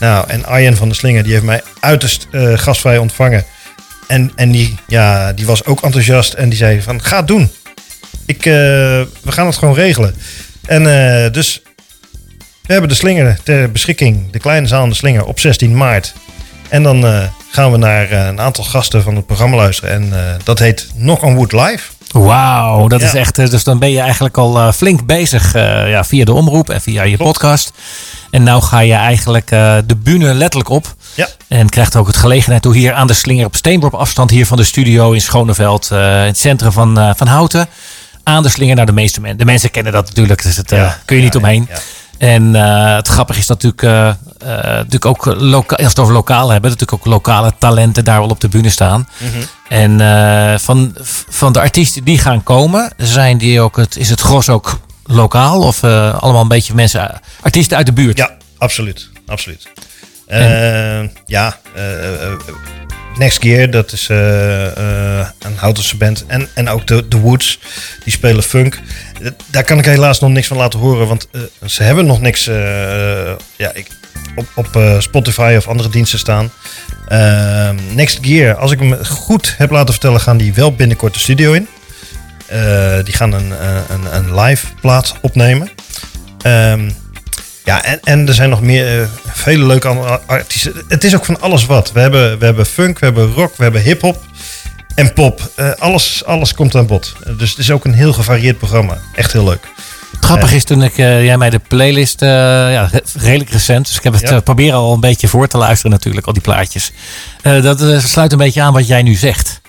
Nou, 0.00 0.28
en 0.28 0.44
Arjen 0.44 0.76
van 0.76 0.88
de 0.88 0.94
Slinger 0.94 1.22
die 1.22 1.32
heeft 1.32 1.44
mij 1.44 1.62
uiterst 1.80 2.26
eh, 2.30 2.58
gastvrij 2.58 2.98
ontvangen. 2.98 3.44
En, 4.06 4.32
en 4.34 4.50
die, 4.50 4.74
ja, 4.86 5.32
die 5.32 5.46
was 5.46 5.64
ook 5.64 5.82
enthousiast 5.82 6.32
en 6.32 6.48
die 6.48 6.58
zei 6.58 6.82
van 6.82 7.02
ga 7.02 7.16
het 7.16 7.28
doen. 7.28 7.50
Ik, 8.26 8.46
eh, 8.46 8.52
we 9.22 9.32
gaan 9.32 9.46
het 9.46 9.56
gewoon 9.56 9.74
regelen. 9.74 10.14
En 10.66 10.86
eh, 10.86 11.32
dus 11.32 11.62
we 12.62 12.72
hebben 12.72 12.88
de 12.88 12.96
slinger 12.96 13.38
ter 13.42 13.72
beschikking, 13.72 14.30
de 14.30 14.38
kleine 14.38 14.66
zaal 14.66 14.82
in 14.82 14.88
de 14.88 14.94
slinger, 14.94 15.24
op 15.24 15.40
16 15.40 15.76
maart. 15.76 16.14
En 16.70 16.82
dan 16.82 17.06
eh, 17.06 17.22
gaan 17.50 17.70
we 17.72 17.76
naar 17.78 18.10
eh, 18.10 18.26
een 18.26 18.40
aantal 18.40 18.64
gasten 18.64 19.02
van 19.02 19.16
het 19.16 19.26
programma 19.26 19.56
luisteren. 19.56 19.90
En 19.94 20.12
eh, 20.12 20.34
dat 20.44 20.58
heet 20.58 20.88
Knock 20.98 21.22
on 21.22 21.34
Wood 21.34 21.52
Live. 21.52 21.90
Wauw, 22.12 22.88
dat 22.88 23.00
Ja. 23.00 23.06
is 23.06 23.14
echt. 23.14 23.34
Dus 23.36 23.64
dan 23.64 23.78
ben 23.78 23.90
je 23.90 24.00
eigenlijk 24.00 24.36
al 24.38 24.72
flink 24.72 25.06
bezig 25.06 25.52
ja, 25.88 26.04
via 26.04 26.24
de 26.24 26.32
omroep 26.32 26.70
en 26.70 26.80
via 26.80 27.02
je 27.02 27.16
podcast. 27.16 27.72
En 28.30 28.42
nou 28.42 28.62
ga 28.62 28.78
je 28.80 28.92
eigenlijk 28.94 29.48
de 29.86 29.96
bühne 30.02 30.34
letterlijk 30.34 30.68
op. 30.70 30.94
Ja, 31.14 31.28
En 31.48 31.68
krijgt 31.68 31.96
ook 31.96 32.06
het 32.06 32.16
gelegenheid 32.16 32.62
toe 32.62 32.74
hier 32.76 32.92
aan 32.92 33.06
de 33.06 33.12
slinger 33.12 33.46
op 33.46 33.56
steenworp 33.56 33.94
afstand 33.94 34.30
hier 34.30 34.46
van 34.46 34.56
de 34.56 34.64
studio 34.64 35.12
in 35.12 35.20
Schoneveld. 35.20 35.88
in 35.90 35.96
het 35.98 36.38
centrum 36.38 36.72
van, 36.72 37.14
van 37.16 37.26
Houten. 37.26 37.66
Aan 38.22 38.42
de 38.42 38.48
slinger 38.48 38.76
naar 38.76 38.86
de 38.86 38.92
meeste 38.92 39.20
mensen. 39.20 39.38
De 39.38 39.44
mensen 39.44 39.70
kennen 39.70 39.92
dat 39.92 40.06
natuurlijk, 40.06 40.42
dus 40.42 40.60
Ja, 40.66 40.98
kun 41.04 41.16
je 41.16 41.22
niet 41.22 41.32
ja, 41.32 41.38
omheen. 41.38 41.68
En 42.20 42.54
eh, 42.54 42.94
het 42.94 43.08
grappige 43.08 43.38
is 43.38 43.46
dat 43.46 43.62
natuurlijk, 43.62 44.16
eh, 44.42 44.54
natuurlijk 44.56 45.06
ook 45.06 45.24
loka- 45.24 45.74
als 45.74 45.82
we 45.82 45.88
het 45.88 45.98
over 45.98 46.14
lokaal 46.14 46.50
hebben, 46.50 46.70
dat 46.70 46.80
natuurlijk 46.80 47.06
ook 47.06 47.12
lokale 47.12 47.52
talenten 47.58 48.04
daar 48.04 48.20
wel 48.20 48.28
op 48.28 48.40
de 48.40 48.48
bühne 48.48 48.70
staan. 48.70 49.08
Mhm. 49.18 49.42
En 49.68 50.60
van, 50.60 50.96
van 51.28 51.52
de 51.52 51.60
artiesten 51.60 52.04
die 52.04 52.18
gaan 52.18 52.42
komen, 52.42 52.92
zijn 52.96 53.38
die 53.38 53.60
ook 53.60 53.76
het, 53.76 53.96
is 53.96 54.10
het 54.10 54.20
gros 54.20 54.48
ook 54.48 54.80
lokaal 55.04 55.60
of 55.60 55.84
allemaal 55.84 56.40
een 56.40 56.48
beetje 56.48 56.74
mensen, 56.74 57.20
artiesten 57.40 57.76
uit 57.76 57.86
de 57.86 57.92
buurt? 57.92 58.18
ja 58.18 58.30
absoluut. 58.58 59.10
absoluut. 59.26 59.68
Ja, 61.26 61.58
Next 63.16 63.42
Gear, 63.42 63.70
dat 63.70 63.92
is 63.92 64.08
een 64.08 65.56
Houtense 65.56 65.96
band. 65.96 66.24
En, 66.26 66.48
en 66.54 66.68
ook 66.68 66.86
de, 66.86 67.08
de 67.08 67.16
Woods, 67.16 67.58
die 68.04 68.12
spelen 68.12 68.42
funk. 68.42 68.80
Eh, 69.22 69.30
Daar 69.46 69.64
kan 69.64 69.78
ik 69.78 69.84
helaas 69.84 70.20
nog 70.20 70.30
niks 70.30 70.46
van 70.46 70.56
laten 70.56 70.78
horen, 70.78 71.06
want 71.06 71.28
eh, 71.32 71.40
ze 71.66 71.82
hebben 71.82 72.06
nog 72.06 72.20
niks 72.20 72.46
eh, 72.46 72.56
ja, 73.56 73.70
ik, 73.74 73.86
op, 74.36 74.46
op 74.54 74.80
Spotify 74.98 75.54
of 75.56 75.68
andere 75.68 75.88
diensten 75.88 76.18
staan. 76.18 76.50
Eh, 77.08 77.70
Next 77.94 78.18
Gear, 78.22 78.54
als 78.54 78.70
ik 78.72 78.80
me 78.80 79.04
goed 79.04 79.54
heb 79.58 79.70
laten 79.70 79.92
vertellen, 79.92 80.20
gaan 80.20 80.36
die 80.36 80.54
wel 80.54 80.74
binnenkort 80.74 81.14
de 81.14 81.20
studio 81.20 81.52
in. 81.52 81.68
Die 83.04 83.14
gaan 83.14 83.32
een, 83.32 83.52
een, 83.88 84.14
een 84.14 84.40
live 84.40 84.66
plaat 84.80 85.14
opnemen. 85.20 85.70
Ehm, 86.42 86.90
ja, 87.64 87.84
en, 87.84 88.00
en 88.02 88.28
er 88.28 88.34
zijn 88.34 88.50
nog 88.50 88.62
meer, 88.62 89.08
vele 89.32 89.66
leuke 89.66 89.88
artiesten. 90.26 90.72
Het 90.88 91.04
is 91.04 91.14
ook 91.14 91.24
van 91.24 91.40
alles 91.40 91.66
wat. 91.66 91.92
We 91.92 92.00
hebben, 92.00 92.38
we 92.38 92.44
hebben 92.44 92.66
funk, 92.66 92.98
we 92.98 93.04
hebben 93.04 93.32
rock, 93.32 93.56
we 93.56 93.62
hebben 93.62 93.82
hip-hop 93.82 94.24
en 95.00 95.12
pop. 95.12 95.50
Eh, 95.56 95.70
alles, 95.78 96.24
alles 96.24 96.54
komt 96.54 96.74
aan 96.74 96.86
bod. 96.86 97.12
Dus 97.38 97.50
het 97.50 97.58
is 97.58 97.70
ook 97.70 97.84
een 97.84 97.92
heel 97.94 98.12
gevarieerd 98.12 98.58
programma. 98.58 98.98
Echt 99.14 99.32
heel 99.32 99.44
leuk. 99.44 99.68
Het 100.12 100.24
grappige 100.24 100.56
is 100.56 100.64
toen 100.64 100.82
ik, 100.82 100.98
eh, 100.98 101.24
jij 101.24 101.36
mij 101.36 101.50
de 101.50 101.58
playlist, 101.58 102.22
eh, 102.22 102.28
ja, 102.72 102.88
re- 102.92 103.02
redelijk 103.14 103.50
recent, 103.50 103.86
dus 103.86 103.96
ik 103.96 104.02
heb 104.02 104.12
het 104.12 104.28
Ja. 104.28 104.40
proberen 104.40 104.74
al 104.78 104.92
een 104.92 105.00
beetje 105.00 105.28
voor 105.28 105.48
te 105.48 105.58
luisteren 105.58 105.90
natuurlijk, 105.90 106.26
al 106.26 106.32
die 106.32 106.42
plaatjes. 106.42 106.92
Dat 107.42 108.02
sluit 108.02 108.32
een 108.32 108.38
beetje 108.38 108.62
aan 108.62 108.72
wat 108.72 108.86
jij 108.86 109.02
nu 109.02 109.14
zegt. 109.14 109.60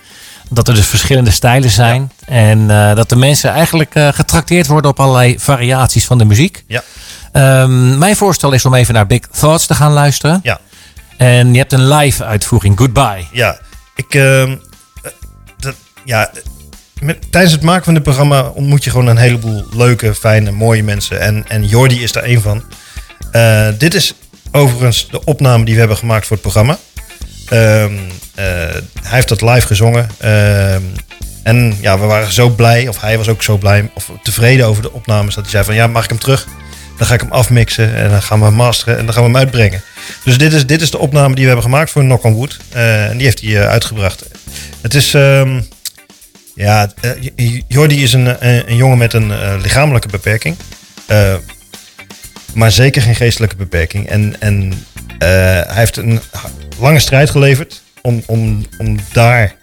Dat 0.48 0.68
er 0.68 0.74
dus 0.74 0.86
verschillende 0.86 1.30
stijlen 1.30 1.70
zijn 1.70 2.12
en 2.26 2.66
dat 2.94 3.08
de 3.08 3.16
mensen 3.16 3.50
eigenlijk 3.50 3.90
getrakteerd 3.94 4.66
worden 4.66 4.90
op 4.90 5.00
allerlei 5.00 5.38
variaties 5.38 6.04
van 6.04 6.18
de 6.18 6.24
muziek. 6.24 6.64
Ja, 6.66 6.82
Ehm, 7.32 7.98
mijn 7.98 8.16
voorstel 8.16 8.52
is 8.52 8.64
om 8.64 8.74
even 8.74 8.94
naar 8.94 9.06
Big 9.06 9.20
Thoughts 9.38 9.66
te 9.66 9.74
gaan 9.74 9.92
luisteren. 9.92 10.40
ja, 10.42 10.60
En 11.16 11.52
je 11.52 11.58
hebt 11.58 11.72
een 11.72 11.88
live 11.88 12.24
uitvoering, 12.24 12.78
Goodbye. 12.78 13.24
ja. 13.32 13.58
Ik, 13.96 14.14
ehm, 14.14 14.50
eh, 14.50 14.56
ja, 16.04 16.30
met, 17.00 17.18
tijdens 17.30 17.52
het 17.52 17.62
maken 17.62 17.84
van 17.84 17.94
dit 17.94 18.02
programma 18.02 18.42
ontmoet 18.42 18.84
je 18.84 18.90
gewoon 18.90 19.06
een 19.06 19.16
heleboel 19.16 19.64
leuke, 19.72 20.14
fijne, 20.14 20.50
mooie 20.50 20.82
mensen. 20.82 21.20
En, 21.20 21.44
en 21.48 21.66
Jordi 21.66 22.02
is 22.02 22.12
daar 22.12 22.22
één 22.22 22.42
van. 22.42 22.62
Eh, 23.32 23.68
dit 23.78 23.94
is 23.94 24.14
overigens 24.52 25.08
de 25.10 25.24
opname 25.24 25.64
die 25.64 25.74
we 25.74 25.80
hebben 25.80 25.96
gemaakt 25.96 26.26
voor 26.26 26.36
het 26.36 26.44
programma. 26.44 26.78
Ehm, 27.48 27.92
eh, 28.34 28.44
hij 29.02 29.14
heeft 29.14 29.28
dat 29.28 29.42
live 29.42 29.66
gezongen. 29.66 30.08
Ehm, 30.18 30.82
en 31.42 31.76
ja, 31.80 31.98
we 31.98 32.06
waren 32.06 32.32
zo 32.32 32.48
blij, 32.48 32.88
of 32.88 33.00
hij 33.00 33.18
was 33.18 33.28
ook 33.28 33.42
zo 33.42 33.56
blij, 33.56 33.90
of 33.94 34.10
tevreden 34.22 34.66
over 34.66 34.82
de 34.82 34.92
opnames, 34.92 35.34
dat 35.34 35.42
hij 35.42 35.52
zei 35.52 35.64
van 35.64 35.74
ja, 35.74 35.86
mag 35.86 36.04
ik 36.04 36.10
hem 36.10 36.18
terug? 36.18 36.46
Dan 36.96 37.06
ga 37.06 37.14
ik 37.14 37.20
hem 37.20 37.32
afmixen 37.32 37.94
en 37.94 38.10
dan 38.10 38.22
gaan 38.22 38.38
we 38.38 38.44
hem 38.44 38.54
masteren 38.54 38.98
en 38.98 39.04
dan 39.04 39.14
gaan 39.14 39.22
we 39.22 39.28
hem 39.28 39.38
uitbrengen. 39.38 39.82
Dus 40.24 40.38
dit 40.38 40.52
is, 40.52 40.66
dit 40.66 40.82
is 40.82 40.90
de 40.90 40.98
opname 40.98 41.34
die 41.34 41.44
we 41.44 41.50
hebben 41.50 41.64
gemaakt 41.64 41.90
voor 41.90 42.02
Knock 42.02 42.24
on 42.24 42.32
Wood. 42.32 42.58
Eh, 42.72 43.10
en 43.10 43.16
die 43.16 43.26
heeft 43.26 43.40
hij 43.40 43.68
uitgebracht. 43.68 44.24
Het 44.80 44.94
is, 44.94 45.14
ehm, 45.14 45.60
ja, 46.54 46.92
eh, 47.00 47.60
Jordi 47.68 48.02
is 48.02 48.12
een, 48.12 48.46
een, 48.46 48.70
een 48.70 48.76
jongen 48.76 48.98
met 48.98 49.12
een 49.12 49.30
eh, 49.30 49.54
lichamelijke 49.62 50.08
beperking. 50.08 50.56
Eh, 51.06 51.34
maar 52.54 52.72
zeker 52.72 53.02
geen 53.02 53.14
geestelijke 53.14 53.56
beperking. 53.56 54.08
En, 54.08 54.36
en 54.40 54.72
eh, 55.18 55.28
hij 55.66 55.74
heeft 55.74 55.96
een 55.96 56.20
lange 56.78 56.98
strijd 56.98 57.30
geleverd 57.30 57.82
om, 58.00 58.22
om, 58.26 58.64
om 58.78 58.96
daar, 59.12 59.54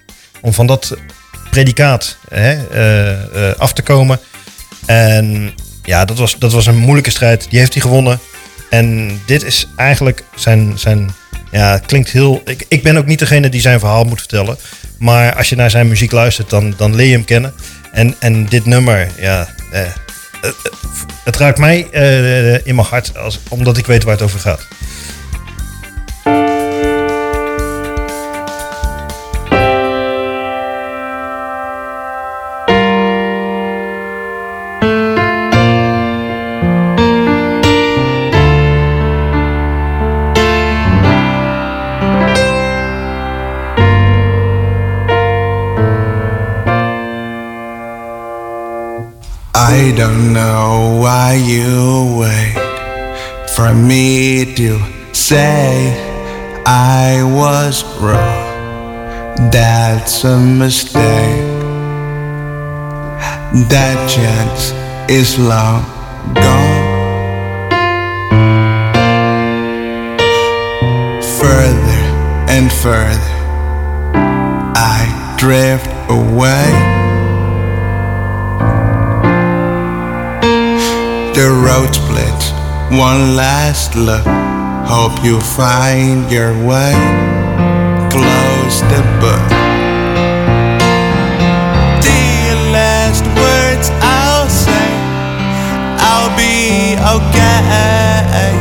om 0.42 0.54
van 0.54 0.68
dat 0.68 0.98
predicaat 1.50 2.18
hè, 2.30 2.68
eh, 2.68 3.50
eh, 3.50 3.56
af 3.58 3.74
te 3.74 3.82
komen. 3.82 4.20
En 4.86 5.54
ja, 5.84 6.06
dat 6.06 6.18
was, 6.18 6.38
dat 6.38 6.52
was 6.52 6.66
een 6.66 6.78
moeilijke 6.78 7.10
strijd. 7.10 7.50
Die 7.50 7.60
heeft 7.60 7.74
hij 7.74 7.82
gewonnen. 7.82 8.20
En 8.70 9.20
dit 9.26 9.44
is 9.44 9.68
eigenlijk 9.76 10.24
zijn, 10.36 10.74
zijn 10.76 11.12
ja, 11.52 11.78
klinkt 11.78 12.10
heel. 12.10 12.42
Ik, 12.46 12.66
ik 12.68 12.84
ben 12.84 12.98
ook 12.98 13.06
niet 13.06 13.20
degene 13.20 13.50
die 13.50 13.62
zijn 13.62 13.80
verhaal 13.80 14.04
moet 14.04 14.20
vertellen. 14.20 14.58
Maar 15.00 15.36
als 15.36 15.50
je 15.50 15.56
naar 15.56 15.70
zijn 15.70 15.88
muziek 15.88 16.12
luistert, 16.12 16.50
dan, 16.50 16.74
dan 16.78 16.96
leer 16.96 17.08
je 17.08 17.14
hem 17.14 17.26
kennen. 17.26 17.54
En, 17.92 18.16
en 18.20 18.46
dit 18.46 18.66
nummer, 18.66 19.08
ja. 19.18 19.48
Eh, 19.72 19.82
het, 20.42 20.56
het- 20.64 20.78
het 21.24 21.36
raakt 21.38 21.58
mij 21.58 21.88
eh, 21.92 22.54
in 22.68 22.76
mijn 22.76 22.88
hart, 22.88 23.18
als, 23.18 23.40
omdat 23.50 23.78
ik 23.78 23.86
weet 23.86 24.04
waar 24.04 24.14
het 24.14 24.22
over 24.24 24.40
gaat. 24.40 24.68
Me 53.90 54.46
to 54.54 54.80
say 55.14 55.98
I 56.64 57.24
was 57.24 57.84
wrong. 58.00 59.50
That's 59.50 60.24
a 60.24 60.38
mistake. 60.38 61.58
That 63.74 63.98
chance 64.08 64.74
is 65.10 65.40
long 65.40 65.82
gone. 66.36 66.86
Further 71.42 72.04
and 72.56 72.72
further, 72.72 73.38
I 74.94 75.02
drift 75.40 75.90
away. 76.12 76.70
The 81.34 81.50
road 81.66 81.96
splits. 81.96 82.59
One 82.92 83.36
last 83.36 83.96
look. 83.96 84.26
Hope 84.90 85.24
you 85.24 85.40
find 85.40 86.30
your 86.32 86.54
way. 86.66 86.98
Close 88.10 88.82
the 88.82 89.04
book. 89.22 89.50
The 92.02 92.56
last 92.74 93.24
words 93.38 93.92
I'll 94.02 94.50
say. 94.50 94.90
I'll 96.02 96.34
be 96.34 96.98
okay. 97.14 98.58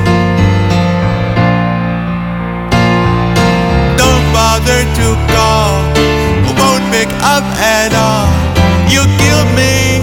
Don't 3.96 4.26
bother 4.36 4.84
to 4.98 5.06
call. 5.32 5.80
Won't 6.60 6.84
pick 6.92 7.08
up 7.24 7.44
at 7.56 7.96
all. 7.96 8.28
You 8.92 9.08
kill 9.16 9.44
me 9.56 9.97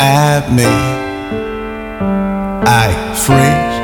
at 0.00 0.50
me, 0.50 0.64
I 2.64 2.88
freeze. 3.24 3.76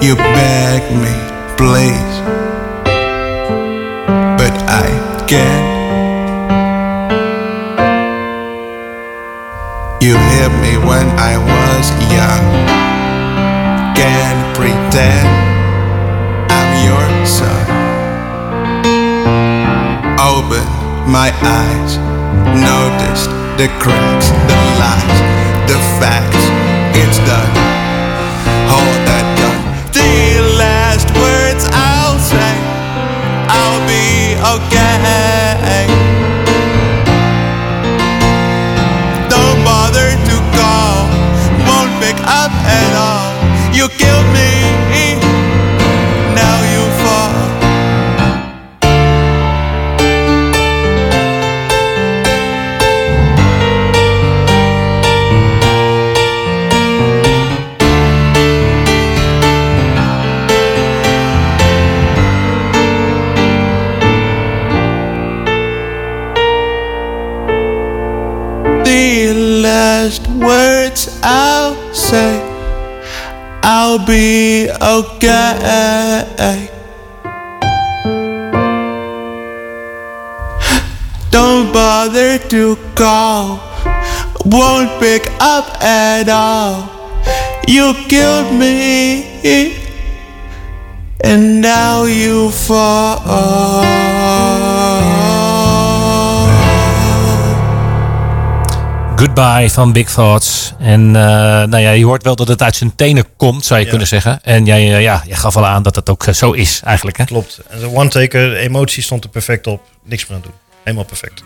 You 0.00 0.14
beg 0.14 0.82
me, 1.04 1.14
please, 1.58 2.14
but 4.38 4.54
I 4.70 4.88
can't. 5.26 5.80
You 10.00 10.16
hit 10.16 10.52
me 10.62 10.78
when 10.78 11.06
I 11.18 11.39
my 21.10 21.32
eyes, 21.42 21.98
noticed 22.54 23.30
the 23.58 23.66
cracks, 23.82 24.28
the 24.30 24.58
lies, 24.78 25.18
the 25.66 25.78
facts. 25.98 26.36
It's 26.96 27.18
done. 27.26 27.59
Okay. 74.80 76.68
Don't 81.30 81.72
bother 81.72 82.38
to 82.38 82.76
call, 82.94 83.60
won't 84.44 84.90
pick 85.00 85.30
up 85.40 85.82
at 85.82 86.28
all. 86.28 86.88
You 87.68 87.94
killed 88.08 88.52
me, 88.52 89.76
and 91.20 91.60
now 91.60 92.04
you 92.04 92.50
fall. 92.50 94.09
Goodbye 99.20 99.70
van 99.70 99.92
Big 99.92 100.10
Thoughts. 100.10 100.72
En 100.78 101.16
eh, 101.16 101.22
nou 101.68 101.78
ja, 101.78 101.90
je 101.90 102.04
hoort 102.04 102.22
wel 102.22 102.36
dat 102.36 102.48
het 102.48 102.62
uit 102.62 102.76
zijn 102.76 102.94
tenen 102.96 103.24
komt, 103.36 103.64
zou 103.64 103.78
je 103.78 103.84
Ja. 103.84 103.90
kunnen 103.90 104.08
zeggen. 104.08 104.40
En 104.42 104.64
jij, 104.64 104.94
eh, 104.94 105.02
ja, 105.02 105.22
jij 105.26 105.36
gaf 105.36 105.56
al 105.56 105.66
aan 105.66 105.82
dat 105.82 105.96
het 105.96 106.10
ook 106.10 106.26
eh, 106.26 106.34
zo 106.34 106.52
is 106.52 106.80
eigenlijk. 106.84 107.16
Hè? 107.16 107.24
Klopt. 107.24 107.60
En 107.68 107.78
de 107.78 107.94
one-taker, 107.94 108.56
emotie 108.56 109.02
stond 109.02 109.24
er 109.24 109.30
perfect 109.30 109.66
op. 109.66 109.82
Niks 110.04 110.26
meer 110.26 110.36
aan 110.36 110.42
doen. 110.42 110.52
Helemaal 110.84 111.04
perfect. 111.04 111.42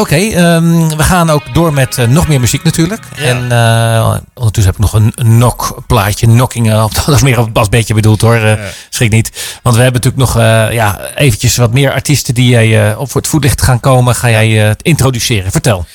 Oké, 0.00 0.16
ehm, 0.16 0.88
we 0.96 1.02
gaan 1.02 1.30
ook 1.30 1.54
door 1.54 1.72
met 1.72 1.96
nog 2.08 2.28
meer 2.28 2.40
muziek 2.40 2.62
natuurlijk. 2.62 3.02
Ja. 3.16 3.22
En 3.24 4.24
ondertussen 4.34 4.72
heb 4.74 4.84
ik 4.84 4.90
nog 4.90 4.92
een 4.92 5.14
knock-plaatje, 5.14 6.26
knocking, 6.26 6.70
eh, 6.70 6.86
dat 7.06 7.08
is 7.08 7.22
meer 7.22 7.38
op 7.38 7.44
het 7.44 7.52
basbeetje 7.52 7.94
bedoeld 7.94 8.20
hoor, 8.20 8.58
schrik 8.90 9.10
niet. 9.10 9.58
Want 9.62 9.76
we 9.76 9.82
hebben 9.82 10.02
natuurlijk 10.02 10.34
nog 10.34 10.42
ja, 10.72 11.00
eventjes 11.14 11.56
wat 11.56 11.72
meer 11.72 11.92
artiesten 11.92 12.34
die 12.34 12.48
jij 12.48 12.94
op 12.94 13.10
voor 13.10 13.20
het 13.20 13.30
voetlicht 13.30 13.62
gaan 13.62 13.80
komen. 13.80 14.14
Ga 14.14 14.30
jij 14.30 14.76
introduceren, 14.82 15.50
vertel. 15.50 15.86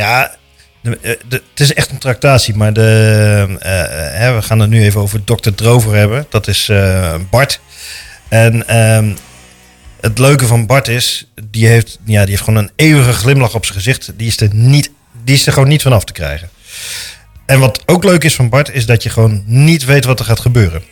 Ja, 0.00 0.36
eh, 0.82 0.92
het 1.28 1.60
is 1.60 1.74
echt 1.74 1.90
een 1.90 1.98
tractatie, 1.98 2.56
maar 2.56 2.72
de, 2.72 2.80
eh, 3.60 3.82
eh, 3.82 4.14
hè, 4.18 4.34
we 4.34 4.42
gaan 4.42 4.58
het 4.58 4.70
nu 4.70 4.82
even 4.82 5.00
over 5.00 5.24
Dr. 5.24 5.50
Drover 5.50 5.94
hebben. 5.94 6.26
Dat 6.28 6.48
is 6.48 6.70
Bart. 7.30 7.60
En 8.28 8.68
ehm, 8.68 9.12
het 10.00 10.18
leuke 10.18 10.46
van 10.46 10.66
Bart 10.66 10.88
is, 10.88 11.30
die 11.50 11.66
heeft, 11.66 11.98
ja, 12.04 12.20
die 12.20 12.30
heeft 12.30 12.42
gewoon 12.42 12.62
een 12.62 12.70
eeuwige 12.76 13.12
glimlach 13.12 13.54
op 13.54 13.64
zijn 13.64 13.76
gezicht. 13.76 14.12
Die 14.16 14.26
is 14.26 14.40
er, 14.40 14.54
niet, 14.54 14.90
die 15.24 15.34
is 15.34 15.46
er 15.46 15.52
gewoon 15.52 15.68
niet 15.68 15.82
van 15.82 15.92
af 15.92 16.04
te 16.04 16.12
krijgen. 16.12 16.48
En 17.46 17.60
wat 17.60 17.82
ook 17.86 18.04
leuk 18.04 18.24
is 18.24 18.34
van 18.34 18.48
Bart, 18.48 18.70
is 18.70 18.86
dat 18.86 19.02
je 19.02 19.10
gewoon 19.10 19.42
niet 19.46 19.84
weet 19.84 20.04
wat 20.04 20.18
er 20.18 20.24
gaat 20.24 20.40
gebeuren. 20.40 20.82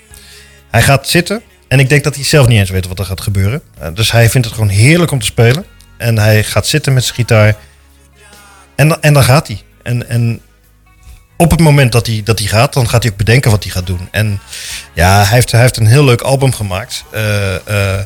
Hij 0.70 0.82
gaat 0.82 1.08
zitten 1.08 1.42
en 1.68 1.78
ik 1.78 1.88
denk 1.88 2.04
dat 2.04 2.14
hij 2.14 2.24
zelf 2.24 2.48
niet 2.48 2.58
eens 2.58 2.70
weet 2.70 2.88
wat 2.88 2.98
er 2.98 3.04
gaat 3.04 3.20
gebeuren. 3.20 3.62
Dus 3.94 4.12
hij 4.12 4.30
vindt 4.30 4.46
het 4.46 4.56
gewoon 4.56 4.70
heerlijk 4.70 5.10
om 5.10 5.18
te 5.18 5.26
spelen. 5.26 5.64
En 5.96 6.18
hij 6.18 6.44
gaat 6.44 6.66
zitten 6.66 6.92
met 6.92 7.04
zijn 7.04 7.14
gitaar. 7.14 7.56
En, 8.78 9.02
en 9.02 9.12
dan 9.12 9.24
gaat 9.24 9.46
hij. 9.46 9.62
En, 9.82 10.08
en 10.08 10.40
op 11.36 11.50
het 11.50 11.60
moment 11.60 11.92
dat 11.92 12.06
hij, 12.06 12.20
dat 12.24 12.38
hij 12.38 12.48
gaat, 12.48 12.72
dan 12.72 12.88
gaat 12.88 13.02
hij 13.02 13.12
ook 13.12 13.18
bedenken 13.18 13.50
wat 13.50 13.62
hij 13.62 13.72
gaat 13.72 13.86
doen. 13.86 14.08
En 14.10 14.40
ja, 14.92 15.16
hij 15.22 15.34
heeft, 15.34 15.50
hij 15.52 15.60
heeft 15.60 15.76
een 15.76 15.86
heel 15.86 16.04
leuk 16.04 16.20
album 16.20 16.52
gemaakt. 16.52 17.04
Eh, 17.12 17.54
eh, 17.54 18.04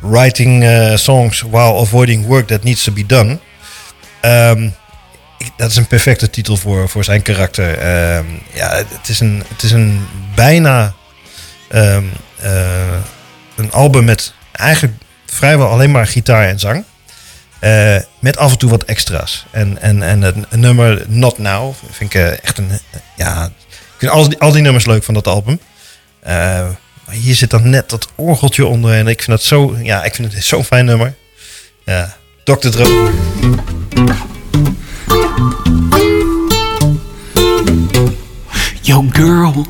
writing 0.00 0.64
eh, 0.64 0.96
songs 0.96 1.40
while 1.40 1.80
avoiding 1.80 2.26
work 2.26 2.46
that 2.46 2.64
needs 2.64 2.84
to 2.84 2.92
be 2.92 3.06
done. 3.06 3.38
Ehm, 4.20 4.68
dat 5.56 5.70
is 5.70 5.76
een 5.76 5.86
perfecte 5.86 6.30
titel 6.30 6.56
voor, 6.56 6.88
voor 6.88 7.04
zijn 7.04 7.22
karakter. 7.22 7.78
Ehm, 7.78 8.24
ja, 8.52 8.76
het 8.76 9.08
is 9.08 9.20
een, 9.20 9.44
het 9.48 9.62
is 9.62 9.72
een 9.72 10.06
bijna 10.34 10.94
ehm, 11.68 12.04
eh, 12.36 12.98
een 13.56 13.72
album 13.72 14.04
met 14.04 14.34
eigenlijk 14.52 14.94
vrijwel 15.26 15.68
alleen 15.68 15.90
maar 15.90 16.06
gitaar 16.06 16.48
en 16.48 16.58
zang. 16.58 16.84
Met 18.20 18.36
af 18.36 18.52
en 18.52 18.58
toe 18.58 18.70
wat 18.70 18.84
extra's. 18.84 19.46
En, 19.50 19.82
en, 19.82 20.02
en 20.02 20.22
het 20.22 20.56
nummer 20.56 21.04
Not 21.08 21.38
Now 21.38 21.74
vind 21.90 22.14
ik 22.14 22.20
eh, 22.20 22.44
echt 22.44 22.58
een... 22.58 22.70
Ja, 23.16 23.44
ik 23.44 23.96
vind 23.98 24.12
al 24.12 24.28
die, 24.28 24.38
al 24.38 24.52
die 24.52 24.62
nummers 24.62 24.86
leuk 24.86 25.02
van 25.04 25.14
dat 25.14 25.26
album. 25.26 25.60
Eh, 26.20 26.32
maar 27.06 27.14
hier 27.14 27.34
zit 27.34 27.50
dan 27.50 27.70
net 27.70 27.90
dat 27.90 28.08
orgeltje 28.14 28.66
onder. 28.66 28.94
En 28.94 29.06
ik 29.06 29.22
vind 29.22 29.36
dat 29.36 29.42
zo... 29.42 29.76
Ja, 29.82 30.04
ik 30.04 30.14
vind 30.14 30.32
het 30.32 30.44
zo'n 30.44 30.64
fijn 30.64 30.84
nummer. 30.84 31.14
Ja, 31.84 32.16
Dr. 32.44 32.68
Dro. 32.68 33.10
Yo, 38.82 39.04
girl, 39.12 39.66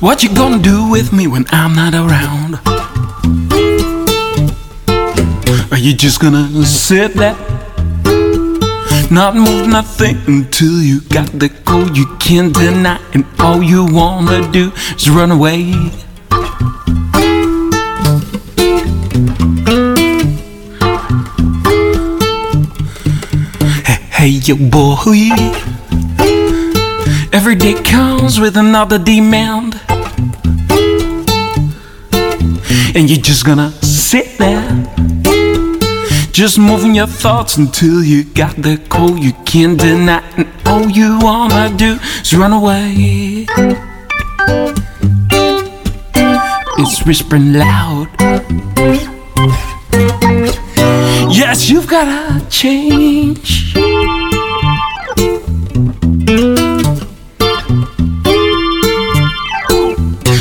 what 0.00 0.22
you 0.22 0.36
gonna 0.36 0.58
do 0.58 0.90
with 0.90 1.12
me 1.12 1.28
when 1.28 1.46
I'm 1.52 1.74
not 1.74 1.94
around? 1.94 2.81
Are 5.70 5.78
you 5.78 5.94
just 5.94 6.20
gonna 6.20 6.64
sit 6.64 7.14
there, 7.14 7.36
not 9.10 9.34
move 9.34 9.68
nothing 9.68 10.16
until 10.26 10.82
you 10.82 11.00
got 11.02 11.26
the 11.38 11.48
code 11.64 11.96
you 11.96 12.06
can't 12.18 12.54
deny, 12.54 13.00
and 13.14 13.24
all 13.38 13.62
you 13.62 13.84
wanna 13.86 14.50
do 14.52 14.72
is 14.96 15.08
run 15.10 15.30
away? 15.30 15.72
Hey, 23.84 24.00
hey, 24.10 24.28
yo, 24.28 24.56
boy. 24.56 25.30
Every 27.32 27.54
day 27.54 27.74
comes 27.82 28.38
with 28.38 28.56
another 28.56 28.98
demand. 28.98 29.80
And 32.94 33.08
you're 33.08 33.22
just 33.22 33.44
gonna 33.46 33.72
sit 33.82 34.36
there, 34.38 34.68
just 36.32 36.58
moving 36.58 36.94
your 36.94 37.06
thoughts 37.06 37.58
until 37.58 38.02
you 38.02 38.24
got 38.24 38.56
the 38.56 38.78
call 38.88 39.18
you 39.18 39.32
can't 39.44 39.78
deny. 39.78 40.22
And 40.36 40.48
all 40.64 40.88
you 40.88 41.18
wanna 41.20 41.70
do 41.76 41.98
is 42.22 42.34
run 42.34 42.52
away. 42.52 43.46
It's 46.78 47.04
whispering 47.04 47.52
loud. 47.52 48.08
Yes, 51.30 51.68
you've 51.68 51.86
gotta 51.86 52.44
change. 52.48 53.74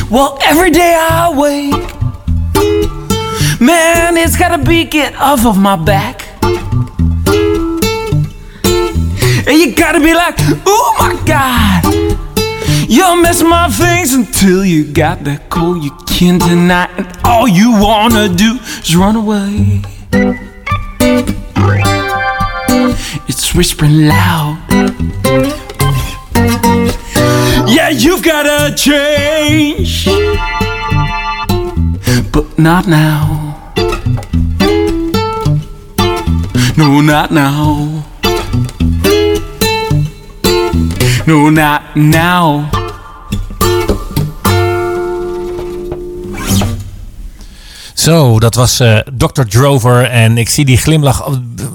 Well, 0.09 0.37
every 0.43 0.71
day 0.71 0.95
I 0.97 1.31
wake, 1.35 1.90
man, 3.61 4.17
it's 4.17 4.35
gotta 4.35 4.57
be 4.57 4.83
get 4.85 5.15
off 5.15 5.45
of 5.45 5.57
my 5.57 5.75
back. 5.75 6.27
And 9.47 9.57
you 9.59 9.75
gotta 9.75 9.99
be 9.99 10.13
like, 10.13 10.35
oh 10.65 10.95
my 10.99 11.21
god, 11.25 11.83
you'll 12.89 13.17
miss 13.17 13.43
my 13.43 13.69
things 13.69 14.13
until 14.13 14.65
you 14.65 14.91
got 14.91 15.23
that 15.25 15.49
call 15.49 15.77
you 15.77 15.91
can't 16.07 16.41
deny, 16.41 16.89
and 16.97 17.07
all 17.23 17.47
you 17.47 17.71
wanna 17.71 18.29
do 18.29 18.59
is 18.81 18.95
run 18.95 19.15
away. 19.15 19.81
It's 23.27 23.53
whispering 23.53 24.07
loud. 24.07 24.57
Yeah, 27.67 27.89
You've 27.89 28.23
gotta 28.23 28.75
change, 28.75 30.05
but 32.31 32.57
not 32.57 32.87
now. 32.87 33.40
No, 36.81 36.99
not 37.01 37.29
now. 37.29 38.03
No, 41.25 41.49
not 41.49 41.81
now. 41.95 42.63
Zo, 47.93 48.39
dat 48.39 48.55
was 48.55 48.79
eh, 48.79 48.97
Dr. 49.17 49.41
Drover. 49.43 50.09
En 50.09 50.37
ik 50.37 50.49
zie 50.49 50.65
die 50.65 50.77
glimlach 50.77 51.29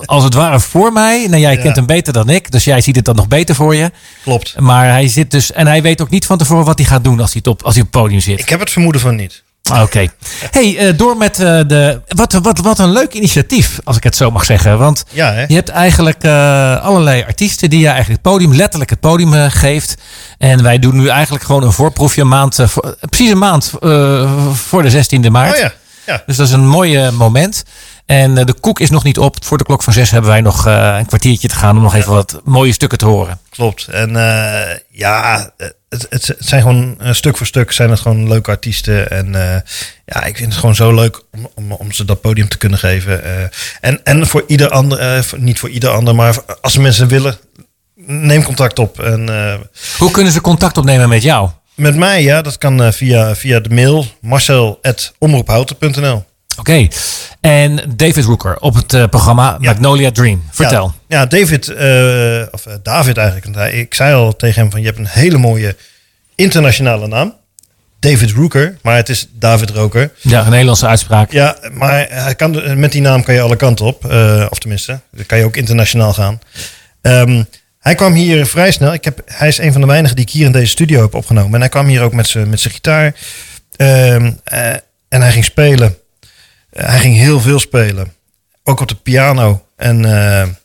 als 0.04 0.24
het 0.24 0.34
ware 0.34 0.60
voor 0.60 0.92
mij. 0.92 1.26
Nou, 1.28 1.40
jij 1.40 1.54
Ja. 1.56 1.62
kent 1.62 1.76
hem 1.76 1.86
beter 1.86 2.12
dan 2.12 2.28
ik. 2.28 2.50
Dus 2.50 2.64
jij 2.64 2.80
ziet 2.80 2.96
het 2.96 3.04
dan 3.04 3.16
nog 3.16 3.28
beter 3.28 3.54
voor 3.54 3.74
je. 3.74 3.90
Klopt. 4.22 4.60
Maar 4.60 4.88
hij 4.90 5.08
zit 5.08 5.30
dus... 5.30 5.52
En 5.52 5.66
hij 5.66 5.82
weet 5.82 6.00
ook 6.00 6.10
niet 6.10 6.26
van 6.26 6.38
tevoren 6.38 6.64
wat 6.64 6.78
hij 6.78 6.86
gaat 6.86 7.04
doen 7.04 7.20
als 7.20 7.32
hij, 7.32 7.42
het 7.44 7.46
op, 7.52 7.62
als 7.62 7.74
hij 7.74 7.82
op 7.84 7.92
het 7.92 8.02
podium 8.02 8.20
zit. 8.20 8.38
Ik 8.40 8.48
heb 8.48 8.60
het 8.60 8.70
vermoeden 8.70 9.00
van 9.00 9.16
niet. 9.16 9.42
Oké. 9.74 10.06
Hey, 10.50 10.76
eh, 10.78 10.92
door 10.98 11.16
met 11.16 11.40
eh, 11.40 11.60
de... 11.66 12.00
Wat, 12.08 12.32
wat, 12.32 12.58
wat 12.58 12.78
een 12.78 12.92
leuk 12.92 13.12
initiatief, 13.14 13.78
als 13.84 13.96
ik 13.96 14.02
het 14.02 14.16
zo 14.16 14.30
mag 14.30 14.44
zeggen. 14.44 14.78
Want 14.78 15.04
Ja, 15.10 15.32
hè? 15.32 15.44
je 15.46 15.54
hebt 15.54 15.68
eigenlijk 15.68 16.24
eh, 16.24 16.82
allerlei 16.84 17.22
artiesten 17.26 17.70
die 17.70 17.80
je 17.80 17.88
eigenlijk 17.88 18.22
het 18.22 18.32
podium, 18.32 18.54
letterlijk 18.54 18.90
het 18.90 19.00
podium 19.00 19.32
geeft. 19.50 19.94
En 20.38 20.62
wij 20.62 20.78
doen 20.78 20.96
nu 20.96 21.08
eigenlijk 21.08 21.44
gewoon 21.44 21.62
een 21.62 21.72
voorproefje, 21.72 22.20
een 22.20 22.28
maand, 22.28 22.58
voor- 22.64 22.96
precies 23.08 23.30
een 23.30 23.38
maand 23.38 23.70
voor 24.52 24.82
de 24.82 25.04
16e 25.04 25.30
maart. 25.30 25.54
Oh 25.54 25.58
ja. 25.60 25.72
ja. 26.06 26.22
Dus 26.26 26.36
dat 26.36 26.46
is 26.46 26.52
een 26.52 26.68
mooi 26.68 27.10
moment. 27.10 27.62
En 28.06 28.38
eh, 28.38 28.44
de 28.44 28.54
koek 28.54 28.80
is 28.80 28.90
nog 28.90 29.04
niet 29.04 29.18
op. 29.18 29.44
Voor 29.44 29.58
de 29.58 29.64
klok 29.64 29.82
van 29.82 29.92
zes 29.92 30.10
hebben 30.10 30.30
wij 30.30 30.40
nog 30.40 30.66
eh, 30.66 30.96
een 30.98 31.06
kwartiertje 31.06 31.48
te 31.48 31.54
gaan 31.54 31.76
om 31.76 31.82
nog 31.82 31.94
even 31.94 32.12
wat 32.12 32.40
mooie 32.44 32.72
stukken 32.72 32.98
te 32.98 33.06
horen. 33.06 33.40
Klopt. 33.50 33.88
En 33.88 34.16
eh, 34.16 34.76
ja, 34.90 35.50
het, 35.88 36.06
het, 36.10 36.34
zijn 36.38 36.62
gewoon 36.62 36.98
stuk 37.00 37.36
voor 37.36 37.46
stuk 37.46 37.72
zijn 37.72 37.90
het 37.90 38.00
gewoon 38.00 38.28
leuke 38.28 38.50
artiesten. 38.50 39.10
En 39.10 39.32
ja, 40.04 40.24
ik 40.24 40.36
vind 40.36 40.48
het 40.48 40.58
gewoon 40.60 40.74
zo 40.74 40.94
leuk 40.94 41.22
om, 41.32 41.48
om, 41.54 41.72
om 41.72 41.92
ze 41.92 42.04
dat 42.04 42.20
podium 42.20 42.48
te 42.48 42.58
kunnen 42.58 42.78
geven. 42.78 43.22
en, 43.80 44.00
en 44.04 44.26
voor 44.26 44.44
ieder 44.46 44.70
ander, 44.70 45.26
niet 45.36 45.58
voor 45.58 45.68
ieder 45.68 45.90
ander, 45.90 46.14
maar 46.14 46.36
als 46.60 46.76
mensen 46.76 47.08
willen, 47.08 47.36
neem 48.06 48.42
contact 48.42 48.78
op. 48.78 49.00
En 49.00 49.28
Hoe 49.98 50.10
kunnen 50.10 50.32
ze 50.32 50.40
contact 50.40 50.78
opnemen 50.78 51.08
met 51.08 51.22
jou? 51.22 51.50
met 51.74 51.96
mij, 51.96 52.22
ja, 52.22 52.42
dat 52.42 52.58
kan 52.58 52.92
via, 52.92 53.34
via 53.34 53.60
de 53.60 53.74
mail 53.74 54.06
marcel.omroephouten.nl. 54.20 56.24
Oké. 56.56 56.88
En 57.40 57.80
David 57.96 58.24
Rooker 58.24 58.58
op 58.58 58.74
het 58.74 58.92
eh, 58.92 59.04
programma 59.08 59.56
Ja. 59.60 59.70
Magnolia 59.70 60.10
Dream. 60.10 60.42
Vertel. 60.50 60.94
Ja, 61.08 61.18
ja 61.18 61.26
David, 61.26 61.68
eh, 61.68 62.42
of 62.50 62.66
eh, 62.66 62.74
David 62.82 63.16
eigenlijk. 63.16 63.44
want 63.46 63.56
hij- 63.56 63.72
Ik 63.72 63.94
zei 63.94 64.14
al 64.14 64.36
tegen 64.36 64.60
hem 64.62 64.70
van 64.70 64.80
je 64.80 64.86
hebt 64.86 64.98
een 64.98 65.06
hele 65.06 65.38
mooie 65.38 65.76
internationale 66.34 67.06
naam. 67.06 67.34
David 68.00 68.30
Rooker, 68.30 68.76
maar 68.82 68.96
het 68.96 69.08
is 69.08 69.28
David 69.32 69.70
Roker. 69.70 70.10
Ja, 70.20 70.44
een 70.44 70.50
Nederlandse 70.50 70.86
uitspraak. 70.86 71.32
Ja, 71.32 71.56
maar 71.72 72.06
hij 72.10 72.34
kan, 72.34 72.78
met 72.80 72.92
die 72.92 73.00
naam 73.00 73.22
kan 73.22 73.34
je 73.34 73.40
alle 73.40 73.56
kanten 73.56 73.84
op. 73.86 74.04
of 74.50 74.58
tenminste, 74.58 75.00
dan 75.12 75.26
kan 75.26 75.38
je 75.38 75.44
ook 75.44 75.56
internationaal 75.56 76.12
gaan. 76.12 76.38
Ehm, 77.02 77.42
hij 77.78 77.94
kwam 77.94 78.12
hier 78.12 78.46
vrij 78.46 78.70
snel. 78.72 78.92
Ik 78.92 79.04
heb, 79.04 79.20
hij 79.24 79.48
is 79.48 79.58
een 79.58 79.72
van 79.72 79.80
de 79.80 79.86
weinigen 79.86 80.16
die 80.16 80.24
ik 80.24 80.30
hier 80.32 80.46
in 80.46 80.52
deze 80.52 80.66
studio 80.66 81.00
heb 81.02 81.14
opgenomen. 81.14 81.54
En 81.54 81.60
hij 81.60 81.68
kwam 81.68 81.86
hier 81.86 82.02
ook 82.02 82.12
met 82.12 82.26
zijn 82.28 82.48
met 82.48 82.60
zijn 82.60 82.74
gitaar. 82.74 83.14
Ehm, 83.76 84.32
eh, 84.44 84.68
en 85.08 85.20
hij 85.22 85.32
ging 85.32 85.44
spelen. 85.44 85.96
Hij 86.76 86.98
ging 86.98 87.16
heel 87.16 87.40
veel 87.40 87.58
spelen. 87.58 88.12
Ook 88.64 88.80
op 88.80 88.88
de 88.88 88.94
piano. 88.94 89.66
En 89.76 90.04
eh, 90.04 90.38
een 90.38 90.56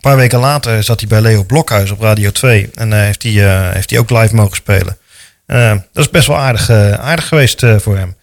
paar 0.00 0.16
weken 0.16 0.38
later 0.38 0.82
zat 0.82 1.00
hij 1.00 1.08
bij 1.08 1.20
Leo 1.20 1.44
Blokhuis 1.44 1.90
op 1.90 2.00
Radio 2.00 2.30
2. 2.30 2.70
En 2.74 2.92
eh, 2.92 2.98
heeft, 2.98 3.22
hij, 3.22 3.46
eh, 3.46 3.72
heeft 3.72 3.90
hij 3.90 3.98
ook 3.98 4.10
live 4.10 4.34
mogen 4.34 4.56
spelen. 4.56 4.98
Dat 5.92 6.04
is 6.04 6.10
best 6.10 6.26
wel 6.26 6.38
aardig, 6.38 6.70
aardig 6.70 7.28
geweest 7.28 7.66
voor 7.76 7.96
hem. 7.96 8.16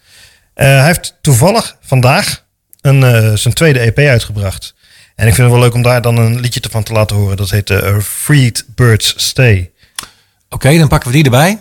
Hij 0.53 0.85
heeft 0.85 1.17
toevallig 1.21 1.77
vandaag 1.81 2.43
een, 2.81 3.37
zijn 3.37 3.53
tweede 3.53 3.79
EP 3.79 3.97
uitgebracht. 3.97 4.73
En 5.15 5.27
ik 5.27 5.33
vind 5.33 5.47
het 5.47 5.57
wel 5.57 5.65
leuk 5.65 5.73
om 5.73 5.81
daar 5.81 6.01
dan 6.01 6.17
een 6.17 6.39
liedje 6.39 6.61
van 6.69 6.83
te 6.83 6.93
laten 6.93 7.15
horen. 7.15 7.37
Dat 7.37 7.49
heet 7.49 7.69
eh, 7.69 7.99
Freed 7.99 8.65
Birds 8.75 9.13
Stay. 9.17 9.71
Oké, 10.49 10.77
dan 10.77 10.87
pakken 10.87 11.11
we 11.11 11.15
die 11.15 11.23
erbij. 11.23 11.59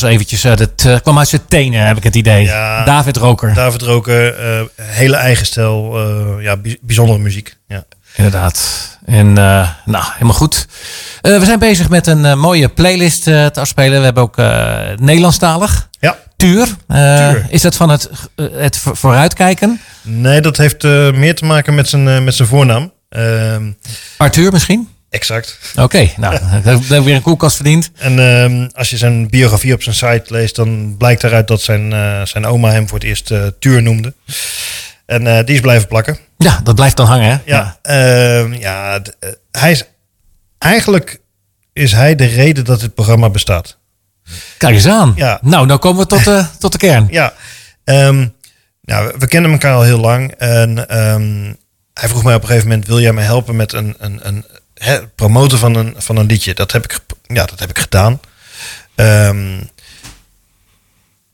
Was 0.00 0.10
eventjes, 0.10 0.44
eh, 0.44 0.56
dat 0.56 0.84
eh, 0.84 0.96
kwam 1.02 1.18
uit 1.18 1.28
zijn 1.28 1.46
tenen, 1.48 1.86
heb 1.86 1.96
ik 1.96 2.02
het 2.04 2.14
idee. 2.16 2.44
Ja. 2.44 2.84
David 2.84 3.16
Roker, 3.16 3.54
David 3.54 3.82
Roker, 3.82 4.34
eh, 4.38 4.60
hele 4.82 5.16
eigen 5.16 5.46
stijl. 5.46 6.00
ja, 6.40 6.56
bij- 6.56 6.78
bijzondere 6.80 7.18
muziek. 7.18 7.56
Ja. 7.68 7.84
inderdaad. 8.14 8.58
En 9.06 9.32
nou, 9.32 10.04
helemaal 10.12 10.34
goed. 10.34 10.66
We 11.20 11.40
zijn 11.44 11.58
bezig 11.58 11.88
met 11.88 12.06
een 12.06 12.38
mooie 12.38 12.68
playlist 12.68 13.22
te 13.22 13.50
afspelen. 13.54 13.98
We 13.98 14.04
hebben 14.04 14.22
ook 14.22 14.36
Nederlandstalig. 15.00 15.88
Ja. 16.00 16.16
Tuur. 16.36 16.66
Tuur. 16.88 17.46
Is 17.48 17.62
dat 17.62 17.76
van 17.76 17.88
het, 17.90 18.10
het 18.52 18.76
vo- 18.76 18.94
vooruitkijken? 18.94 19.80
Nee, 20.02 20.40
dat 20.40 20.56
heeft 20.56 20.82
meer 21.12 21.34
te 21.34 21.44
maken 21.44 21.74
met 21.74 21.88
zijn, 21.88 22.24
met 22.24 22.34
zijn 22.34 22.48
voornaam. 22.48 22.92
Ehm, 23.08 23.70
Arthur 24.16 24.52
misschien? 24.52 24.88
Exact. 25.10 25.58
Oké, 25.76 26.10
nou, 26.16 26.38
daar 26.40 26.62
hebben 26.62 26.88
we 26.88 27.02
weer 27.02 27.14
een 27.14 27.22
koelkast 27.22 27.56
verdiend. 27.56 27.90
En 27.96 28.18
ehm, 28.18 28.68
als 28.74 28.90
je 28.90 28.96
zijn 28.96 29.28
biografie 29.28 29.72
op 29.74 29.82
zijn 29.82 29.94
site 29.94 30.24
leest, 30.26 30.56
dan 30.56 30.94
blijkt 30.98 31.24
eruit 31.24 31.48
dat 31.48 31.60
zijn, 31.60 31.92
eh, 31.92 32.22
zijn 32.24 32.46
oma 32.46 32.70
hem 32.70 32.88
voor 32.88 32.98
het 32.98 33.06
eerst 33.06 33.30
eh 33.30 33.46
Tuur 33.58 33.82
noemde. 33.82 34.14
En 35.06 35.26
eh, 35.26 35.44
die 35.44 35.54
is 35.54 35.60
blijven 35.60 35.88
plakken. 35.88 36.18
Ja, 36.38 36.60
dat 36.64 36.74
blijft 36.74 36.96
dan 36.96 37.06
hangen, 37.06 37.30
hè? 37.30 37.36
Ja, 37.44 37.78
ehm, 37.82 38.52
ja 38.52 39.00
hij 39.50 39.70
is, 39.70 39.84
eigenlijk 40.58 41.20
is 41.72 41.92
hij 41.92 42.14
de 42.14 42.26
reden 42.26 42.64
dat 42.64 42.80
dit 42.80 42.94
programma 42.94 43.30
bestaat. 43.30 43.78
Kijk 44.58 44.74
eens 44.74 44.86
aan. 44.86 45.12
Ja. 45.16 45.38
Nou, 45.42 45.66
nou 45.66 45.78
komen 45.78 46.02
we 46.02 46.06
tot, 46.06 46.24
de 46.24 46.46
tot 46.58 46.72
de 46.72 46.78
kern. 46.78 47.06
Ja, 47.10 47.32
ehm, 47.84 48.26
nou, 48.82 49.14
we- 49.18 49.26
kennen 49.26 49.50
elkaar 49.50 49.74
al 49.74 49.82
heel 49.82 50.00
lang. 50.00 50.32
En 50.32 50.76
hij 51.94 52.08
vroeg 52.08 52.24
mij 52.24 52.34
op 52.34 52.40
een 52.42 52.46
gegeven 52.48 52.68
moment: 52.68 52.86
wil 52.86 53.00
jij 53.00 53.12
mij 53.12 53.24
helpen 53.24 53.56
met 53.56 53.72
een, 53.72 53.94
een, 53.98 54.20
een 54.22 54.44
hè, 54.78 55.06
promoten 55.06 55.58
van 55.58 55.74
een, 55.74 55.94
van 55.96 56.16
een 56.16 56.26
liedje? 56.26 56.54
Dat 56.54 56.72
heb 56.72 56.84
ik, 56.84 56.98
ja, 57.22 57.44
dat 57.44 57.58
heb 57.58 57.70
ik 57.70 57.78
gedaan. 57.78 58.20
Ehm, 58.94 59.60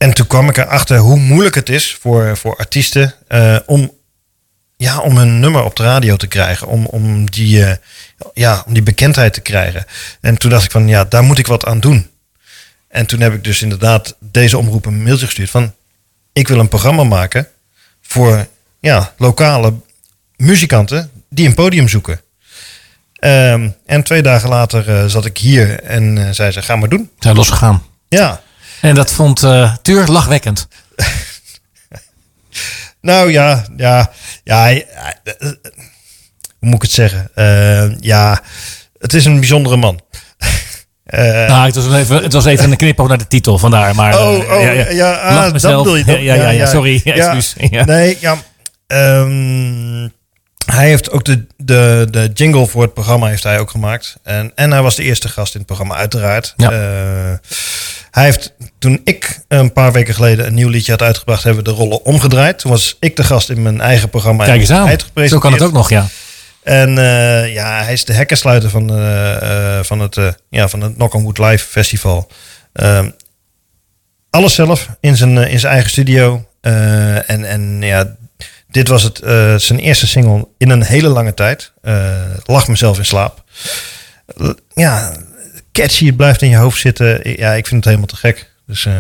en 0.03 0.15
toen 0.15 0.27
kwam 0.27 0.49
ik 0.49 0.57
erachter 0.57 0.99
hoe 0.99 1.19
moeilijk 1.19 1.55
het 1.55 1.69
is 1.69 1.95
voor, 2.01 2.37
voor 2.37 2.57
artiesten 2.57 3.15
eh, 3.29 3.59
om, 3.67 3.93
ja, 4.77 5.01
om 5.01 5.17
een 5.17 5.41
nummer 5.41 5.65
op 5.65 5.77
de 5.77 5.83
radio 5.83 6.17
te 6.17 6.27
krijgen. 6.27 6.67
Om, 6.67 6.87
om, 6.87 7.31
die, 7.31 7.65
eh, 7.65 7.77
ja, 8.35 8.63
om 8.67 8.73
die 8.73 8.83
bekendheid 8.83 9.33
te 9.33 9.41
krijgen. 9.41 9.87
En 10.21 10.39
toen 10.39 10.51
dacht 10.51 10.65
ik 10.65 10.71
van 10.71 10.89
ja, 10.89 11.05
daar 11.05 11.23
moet 11.23 11.39
ik 11.39 11.47
wat 11.47 11.67
aan 11.67 11.81
doen. 11.81 12.11
En 12.89 13.07
toen 13.07 13.21
heb 13.21 13.35
ik 13.35 13.45
dus 13.45 13.63
inderdaad 13.63 14.17
deze 14.19 14.59
omroep 14.59 14.87
een 14.87 15.03
mailtje 15.03 15.27
gestuurd 15.27 15.51
van... 15.51 15.75
ik 16.33 16.49
wil 16.49 16.59
een 16.59 16.69
programma 16.69 17.05
maken 17.05 17.49
voor 18.03 18.47
ja, 18.81 19.15
lokale 19.17 19.75
muzikanten 20.37 21.11
die 21.29 21.47
een 21.47 21.55
podium 21.55 21.89
zoeken. 21.89 22.21
Ehm, 23.23 23.69
en 23.87 24.03
twee 24.03 24.23
dagen 24.23 24.49
later 24.49 24.89
eh, 24.89 25.05
zat 25.07 25.25
ik 25.25 25.39
hier 25.39 25.83
en 25.83 26.19
eh, 26.19 26.33
zei 26.33 26.51
ze, 26.51 26.63
ga 26.63 26.77
maar 26.77 26.89
doen. 26.89 27.11
Zijn 27.19 27.37
losgegaan. 27.37 27.83
Ja, 28.09 28.41
En 28.81 28.95
dat 28.95 29.13
vond 29.13 29.43
eh 29.43 29.75
Tuur 29.83 30.07
lachwekkend. 30.07 30.69
nou 33.01 33.31
ja, 33.31 33.65
ja, 33.77 34.11
ja. 34.45 34.73
hoe 35.39 35.59
moet 36.59 36.75
ik 36.75 36.83
het 36.83 36.91
zeggen? 36.91 37.31
Eh, 37.35 37.99
ja, 38.01 38.41
het 38.99 39.15
is 39.15 39.25
een 39.25 39.41
bijzondere 39.41 39.77
man. 39.77 40.01
Nou, 41.49 41.67
het 41.67 41.75
was, 41.75 41.95
even, 41.95 42.23
het 42.23 42.33
was 42.33 42.45
even 42.45 42.71
een 42.71 42.77
knipoog 42.77 43.09
naar 43.09 43.19
de 43.19 43.27
titel, 43.27 43.59
vandaar. 43.59 43.95
Maar, 43.95 44.19
Oh, 44.19 44.51
oh, 44.51 44.93
ja, 44.93 45.13
ah, 45.13 45.35
Lach 45.35 45.53
dat 45.53 45.77
bedoel 45.77 45.97
je? 45.97 46.05
Ja, 46.05 46.19
ja, 46.19 46.35
ja, 46.35 46.49
ja, 46.49 46.67
sorry. 46.67 47.01
Ja, 47.05 47.15
excuus. 47.15 47.55
Ja. 47.71 47.85
Nee, 47.85 48.19
ja. 48.21 48.37
ehm, 48.87 50.09
hij 50.67 50.89
heeft 50.89 51.11
ook 51.11 51.25
de, 51.25 51.47
de, 51.57 52.09
de 52.11 52.31
jingle 52.35 52.67
voor 52.67 52.83
het 52.83 52.95
programma 52.95 53.27
heeft 53.27 53.43
hij 53.43 53.59
ook 53.59 53.71
gemaakt. 53.71 54.17
En, 54.23 54.53
en 54.55 54.71
hij 54.71 54.83
was 54.83 54.97
de 54.97 55.03
eerste 55.03 55.29
gast 55.29 55.53
in 55.53 55.59
het 55.59 55.67
programma, 55.67 55.95
uiteraard. 55.95 56.55
Ja. 56.57 56.71
Eh, 56.71 57.39
hij 58.11 58.25
heeft, 58.25 58.53
toen 58.79 59.01
ik 59.05 59.41
een 59.49 59.73
paar 59.73 59.93
weken 59.93 60.15
geleden 60.15 60.47
een 60.47 60.55
nieuw 60.55 60.69
liedje 60.69 60.93
had 60.93 61.03
uitgebracht, 61.03 61.43
hebben 61.45 61.65
we 61.65 61.71
de 61.71 61.77
rollen 61.77 62.05
omgedraaid. 62.05 62.59
Toen 62.59 62.71
was 62.71 62.97
ik 63.01 63.17
de 63.17 63.25
gast 63.25 63.51
in 63.51 63.63
mijn 63.63 63.81
eigen 63.81 64.09
programma. 64.09 64.45
Kijk 64.45 64.61
eens 64.61 64.71
aan. 64.71 64.99
Zo 65.29 65.39
kan 65.39 65.53
het 65.53 65.63
ook 65.63 65.73
nog, 65.73 65.91
ja. 65.91 66.07
En 66.63 66.99
eh, 66.99 67.55
ja, 67.55 67.83
hij 67.83 67.93
is 67.93 68.05
de 68.05 68.13
hekkensluiter 68.13 68.71
van, 68.71 68.99
eh, 68.99 69.79
van, 69.83 70.01
het, 70.01 70.19
ja, 70.49 70.69
van 70.69 70.81
het 70.81 70.95
Knock 70.95 71.15
on 71.15 71.23
Wood 71.23 71.39
Live 71.39 71.67
Festival. 71.67 72.31
Ehm, 72.73 73.11
alles 74.31 74.55
zelf 74.55 74.89
in 75.01 75.17
zijn, 75.17 75.37
in 75.39 75.61
zijn 75.61 75.73
eigen 75.73 75.91
studio. 75.91 76.47
En, 76.61 77.45
en 77.45 77.83
ja, 77.83 78.17
dit 78.73 78.89
was 78.89 79.03
het, 79.03 79.21
eh, 79.21 79.55
zijn 79.55 79.79
eerste 79.79 80.07
single 80.07 80.49
in 80.59 80.71
een 80.71 80.83
hele 80.83 81.09
lange 81.09 81.35
tijd. 81.35 81.73
Eh 81.83 82.11
Lach 82.45 82.69
mezelf 82.69 82.99
in 82.99 83.05
slaap. 83.05 83.43
Ja, 84.75 85.17
catchy, 85.73 86.07
het 86.07 86.17
blijft 86.17 86.43
in 86.43 86.49
je 86.49 86.57
hoofd 86.57 86.81
zitten. 86.81 87.21
Ja, 87.37 87.53
ik 87.53 87.67
vind 87.67 87.77
het 87.77 87.85
helemaal 87.85 88.07
te 88.07 88.17
gek. 88.17 88.51
Dus 88.67 88.87
eh, 88.87 88.93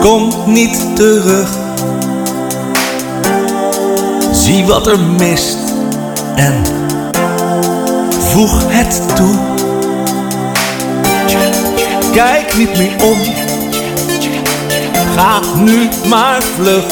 Komt 0.00 0.46
niet 0.46 0.96
terug. 0.96 1.48
Zie 4.32 4.64
wat 4.64 4.86
er 4.86 5.00
mist 5.00 5.58
en 6.36 6.64
voeg 8.10 8.64
het 8.66 9.16
toe. 9.16 9.56
Kijk 12.12 12.56
niet 12.56 12.78
meer 12.78 13.02
om. 13.02 13.18
Ga 15.14 15.40
nu 15.56 15.88
maar 16.08 16.42
vlug. 16.42 16.84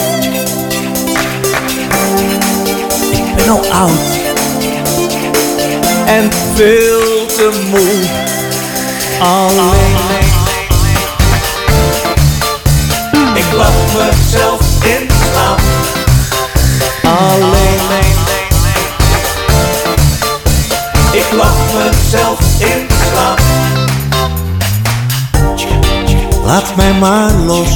Ik 3.11 3.35
ben 3.37 3.49
al 3.49 3.65
oud 3.73 4.25
en 6.07 6.31
veel 6.55 7.27
te 7.27 7.67
moe. 7.71 8.25
Alleen. 9.21 9.97
Ik 13.35 13.53
lach 13.53 13.75
mezelf 13.95 14.61
in 14.85 15.09
slaap. 15.33 15.61
Alleen. 17.03 17.81
Ik 21.13 21.33
lach 21.33 21.57
mezelf 21.75 22.41
in 22.59 22.87
slaap. 23.11 23.41
Laat 26.45 26.77
mij 26.77 26.93
maar 26.93 27.33
los. 27.33 27.69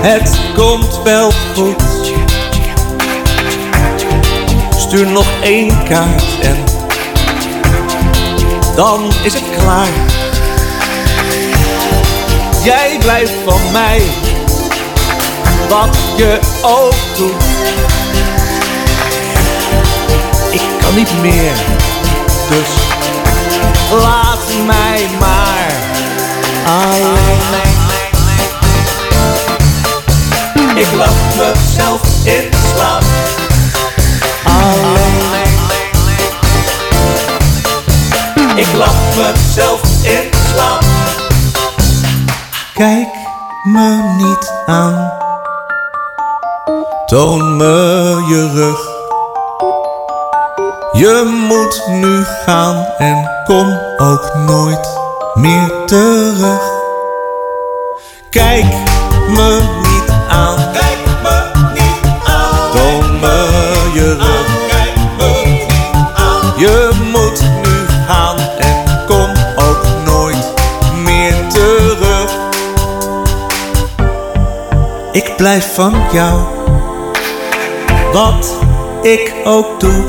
Het 0.00 0.38
komt 0.54 1.00
wel 1.04 1.32
goed. 1.54 1.85
Stuur 4.86 5.06
nog 5.06 5.26
één 5.42 5.82
kaart 5.88 6.24
en 6.40 6.64
dan 8.74 9.12
is 9.22 9.34
het 9.34 9.42
klaar. 9.58 9.88
Jij 12.64 12.98
blijft 12.98 13.32
van 13.44 13.60
mij, 13.72 14.02
wat 15.68 15.96
je 16.16 16.38
ook 16.62 16.94
doet. 17.16 17.42
Ik 20.50 20.62
kan 20.80 20.94
niet 20.94 21.20
meer, 21.20 21.52
dus 22.48 22.68
laat 23.90 24.66
mij 24.66 25.06
maar 25.18 25.72
alleen. 26.66 27.38
Ik 30.74 30.92
lach 30.96 31.36
mezelf 31.36 32.00
in 32.24 32.50
slaap. 32.74 33.15
Ik 38.56 38.72
lach 38.72 39.16
mezelf 39.16 40.04
in 40.04 40.30
slaap. 40.48 40.84
Kijk 42.74 43.08
me 43.62 44.14
niet 44.16 44.52
aan. 44.66 45.12
Toon 47.06 47.56
me 47.56 48.24
je 48.28 48.50
rug. 48.54 48.78
Je 50.92 51.44
moet 51.48 51.82
nu 51.86 52.24
gaan 52.44 52.86
en 52.98 53.30
kom 53.44 53.78
ook 53.96 54.34
nooit 54.34 54.88
meer 55.34 55.72
terug. 55.86 56.60
Kijk 58.30 58.74
me 59.28 59.75
blijf 75.36 75.74
van 75.74 76.04
jou, 76.12 76.40
wat 78.12 78.54
ik 79.02 79.34
ook 79.44 79.80
doe. 79.80 80.04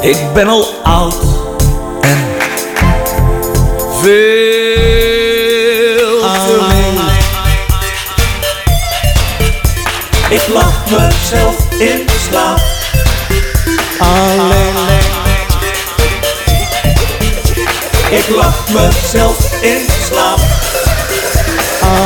Ik 0.00 0.32
ben 0.34 0.48
al 0.48 0.64
oud 0.82 1.16
en 2.00 2.26
veel 4.00 6.20
te 6.20 6.58
moe. 6.60 7.06
Ik 10.30 10.48
lach 10.48 10.90
mezelf 10.90 11.56
in 11.78 12.06
slaap. 12.28 12.60
Alleen. 13.98 14.76
Ik 18.10 18.28
lach 18.28 18.68
mezelf 18.68 19.62
in 19.62 19.78
slaap. 19.78 19.97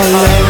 Alleen. 0.03 0.45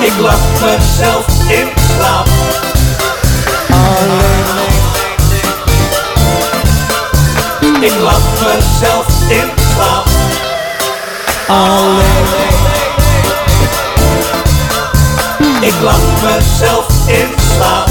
Ik 0.00 0.12
lach 0.18 0.38
mezelf 0.60 1.26
in 1.48 1.68
slaap. 1.96 2.28
Ik 7.80 7.92
lach 8.00 8.20
mezelf 8.44 9.06
in 9.28 9.50
slaap. 9.72 10.08
Ik 15.60 15.74
lach 15.82 16.22
mezelf 16.22 16.86
in 17.06 17.28
slaap. 17.54 17.88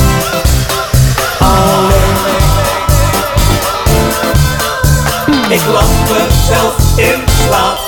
Ik 5.50 5.62
lach 5.72 5.90
mezelf 6.10 6.76
in 6.96 7.24
slaap. 7.46 7.85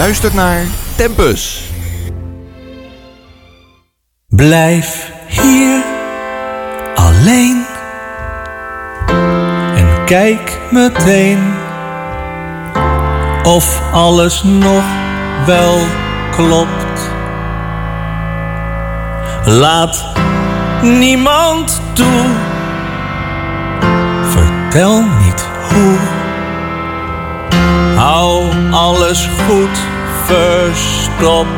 Luistert 0.00 0.34
naar 0.34 0.64
Tempus. 0.96 1.70
Blijf 4.28 5.12
hier 5.26 5.84
alleen 6.94 7.66
en 9.74 10.04
kijk 10.04 10.58
meteen 10.70 11.54
of 13.42 13.92
alles 13.92 14.42
nog 14.42 14.84
wel 15.46 15.78
klopt. 16.30 17.10
Laat 19.44 20.04
niemand 20.82 21.80
toe, 21.94 22.26
vertel 24.22 25.02
niet 25.02 25.48
hoe. 25.72 26.19
Hou 28.10 28.44
alles 28.70 29.28
goed 29.46 29.78
verstopt. 30.24 31.48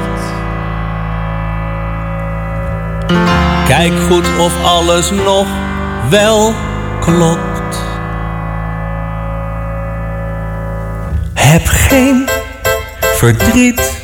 Kijk 3.66 3.92
goed 4.08 4.26
of 4.38 4.52
alles 4.64 5.10
nog 5.10 5.46
wel 6.08 6.54
klopt. 7.00 7.76
Heb 11.34 11.66
geen 11.66 12.28
verdriet, 13.14 14.00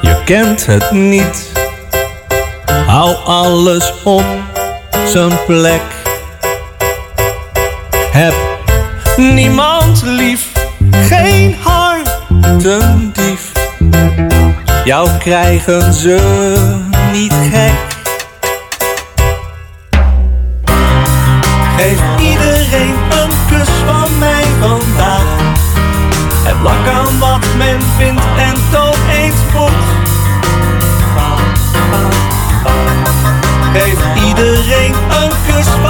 je 0.00 0.22
kent 0.24 0.66
het 0.66 0.90
niet. 0.90 1.52
Hou 2.86 3.14
alles 3.24 3.92
op 4.04 4.24
zijn 5.06 5.44
plek. 5.46 5.82
Heb 8.12 8.34
niemand 9.16 10.02
lief, 10.02 10.49
geen 11.08 11.56
hartendief. 11.62 13.52
Jou 14.84 15.08
krijgen 15.18 15.92
ze 15.92 16.18
niet 17.12 17.34
gek. 17.52 17.72
Geef 21.76 22.00
iedereen 22.20 22.94
een 23.10 23.30
kus 23.50 23.68
van 23.86 24.18
mij 24.18 24.44
vandaag. 24.60 25.24
Het 26.42 26.56
lak 26.62 26.88
aan 26.88 27.18
wat 27.18 27.46
men 27.56 27.80
vindt 27.98 28.22
en 28.38 28.54
toon 28.70 29.08
eens 29.10 29.34
moet. 29.54 29.88
Geef 33.72 34.26
iedereen 34.26 34.94
een 34.94 35.32
kus 35.46 35.66
van 35.82 35.89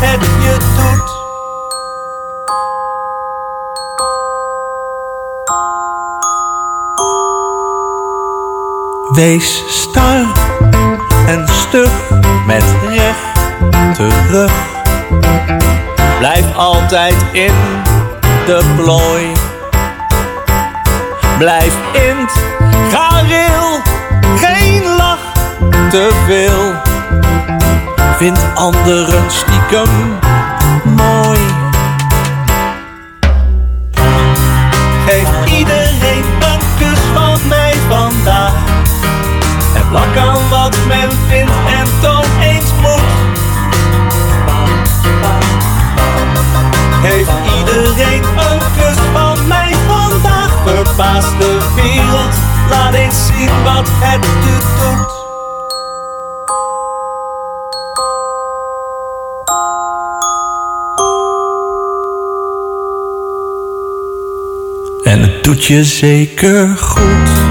het 0.00 0.24
je 0.42 0.56
doet. 0.76 1.18
Wees 9.16 9.64
star 9.68 10.24
en 11.26 11.48
stug 11.48 11.90
met 12.46 12.64
rechte 12.88 14.08
rug. 14.30 14.52
Blijf 16.18 16.56
altijd 16.56 17.14
in 17.32 17.52
de 18.46 18.74
plooi. 18.76 19.32
Blijf 21.38 21.74
in 21.92 22.16
het 22.16 22.32
gareel, 22.92 23.80
geen 24.36 24.96
lach 24.96 25.32
te 25.90 26.10
veel. 26.26 26.89
Vind 28.20 28.38
anderen 28.54 29.30
stiekem 29.30 30.18
mooi. 30.84 31.38
Geef 35.06 35.58
iedereen 35.58 36.24
een 36.40 36.60
kus 36.78 36.98
van 37.14 37.48
mij 37.48 37.74
vandaag. 37.88 38.52
En 39.74 39.88
plak 39.88 40.16
aan 40.16 40.48
wat 40.50 40.76
men 40.88 41.10
vindt 41.28 41.52
en 41.66 41.86
toon 42.00 42.24
eens 42.40 42.72
moed. 42.80 43.02
Geef 47.02 47.28
iedereen 47.58 48.22
een 48.24 48.60
kus 48.76 48.98
van 49.12 49.46
mij 49.46 49.74
vandaag. 49.88 50.50
Verbaas 50.64 51.24
de 51.38 51.58
wereld, 51.74 52.34
laat 52.70 52.94
eens 52.94 53.26
zien 53.26 53.62
wat 53.64 53.88
het 54.00 54.22
doet. 54.22 55.19
Doet 65.50 65.64
je 65.64 65.84
zeker 65.84 66.76
goed. 66.78 67.49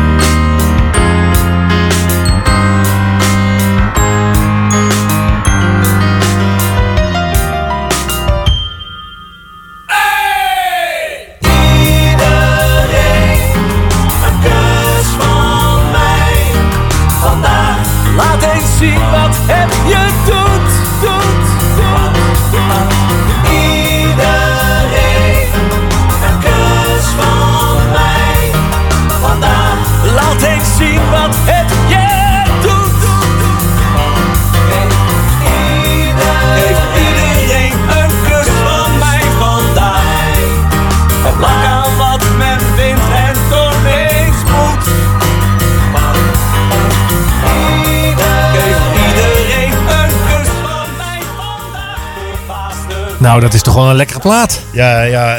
Nou, 53.30 53.42
dat 53.42 53.54
is 53.54 53.62
toch 53.62 53.74
wel 53.74 53.90
een 53.90 53.96
lekkere 53.96 54.20
plaat. 54.20 54.62
Ja, 54.72 55.02
ja, 55.02 55.38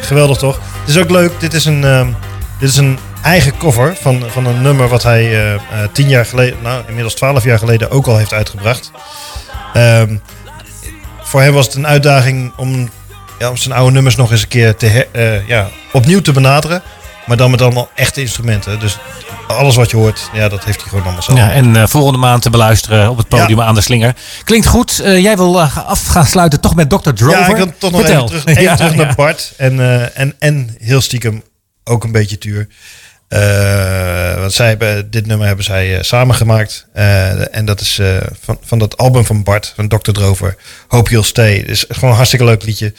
geweldig 0.00 0.38
toch? 0.38 0.60
Het 0.80 0.88
is 0.88 0.98
ook 0.98 1.10
leuk. 1.10 1.40
Dit 1.40 1.54
is 1.54 1.64
een, 1.64 1.84
ehm, 1.84 2.12
dit 2.58 2.68
is 2.68 2.76
een 2.76 2.98
eigen 3.22 3.56
cover 3.56 3.96
van, 4.00 4.22
van 4.28 4.46
een 4.46 4.62
nummer 4.62 4.88
wat 4.88 5.02
hij 5.02 5.22
eh, 5.22 5.54
eh, 5.54 5.60
tien 5.92 6.08
jaar 6.08 6.26
geleden, 6.26 6.58
nou 6.62 6.82
inmiddels 6.86 7.14
twaalf 7.14 7.44
jaar 7.44 7.58
geleden 7.58 7.90
ook 7.90 8.06
al 8.06 8.16
heeft 8.16 8.32
uitgebracht. 8.32 8.90
Ehm, 9.72 10.16
voor 11.22 11.42
hem 11.42 11.52
was 11.52 11.66
het 11.66 11.74
een 11.74 11.86
uitdaging 11.86 12.52
om, 12.56 12.88
ja, 13.38 13.50
om 13.50 13.56
zijn 13.56 13.74
oude 13.74 13.92
nummers 13.92 14.16
nog 14.16 14.30
eens 14.30 14.42
een 14.42 14.48
keer 14.48 14.76
te 14.76 15.06
eh, 15.12 15.48
ja, 15.48 15.68
opnieuw 15.92 16.20
te 16.20 16.32
benaderen. 16.32 16.82
Maar 17.26 17.36
dan 17.36 17.50
met 17.50 17.62
allemaal 17.62 17.90
echte 17.94 18.20
instrumenten. 18.20 18.80
Dus 18.80 18.98
alles 19.46 19.76
wat 19.76 19.90
je 19.90 19.96
hoort, 19.96 20.30
ja, 20.32 20.48
dat 20.48 20.64
heeft 20.64 20.80
hij 20.80 20.88
gewoon 20.88 21.04
allemaal 21.04 21.22
zelf. 21.22 21.38
Ja, 21.38 21.52
en 21.52 21.76
eh, 21.76 21.86
volgende 21.86 22.18
maand 22.18 22.42
te 22.42 22.50
beluisteren 22.50 23.10
op 23.10 23.16
het 23.16 23.28
podium 23.28 23.60
aan 23.60 23.74
de 23.74 23.80
slinger. 23.80 24.14
Klinkt 24.44 24.66
goed. 24.66 25.00
Eh, 25.00 25.22
jij 25.22 25.36
wil 25.36 25.60
eh, 25.60 25.88
af 25.88 26.06
gaan 26.06 26.26
sluiten 26.26 26.60
toch 26.60 26.74
met 26.74 26.90
Dr. 26.90 27.10
Drover. 27.10 27.38
Ja, 27.38 27.48
ik 27.48 27.56
wil 27.56 27.72
toch 27.78 27.90
nog 27.90 28.00
Vertel. 28.00 28.24
even 28.24 28.26
terug, 28.26 28.44
even 28.44 28.62
Ja, 28.70 28.76
terug 28.76 28.94
naar 28.94 29.14
Bart. 29.14 29.52
En, 29.56 29.80
en, 30.14 30.34
en 30.38 30.76
heel 30.78 31.00
stiekem 31.00 31.42
ook 31.84 32.04
een 32.04 32.12
beetje 32.12 32.38
Tuur. 32.38 32.68
Want 34.38 34.52
zij 34.52 34.68
hebben, 34.68 35.10
dit 35.10 35.26
nummer 35.26 35.46
hebben 35.46 35.64
zij 35.64 36.02
samengemaakt. 36.02 36.86
En 36.92 37.64
dat 37.64 37.80
is 37.80 38.00
van, 38.40 38.58
van 38.62 38.78
dat 38.78 38.96
album 38.96 39.24
van 39.24 39.42
Bart, 39.42 39.72
van 39.76 39.88
Dr. 39.88 40.10
Drover. 40.10 40.56
Hope 40.88 41.10
You'll 41.10 41.24
Stay. 41.24 41.54
Is 41.54 41.84
gewoon 41.88 42.10
een 42.10 42.16
hartstikke 42.16 42.44
leuk 42.44 42.62
liedje. 42.62 42.92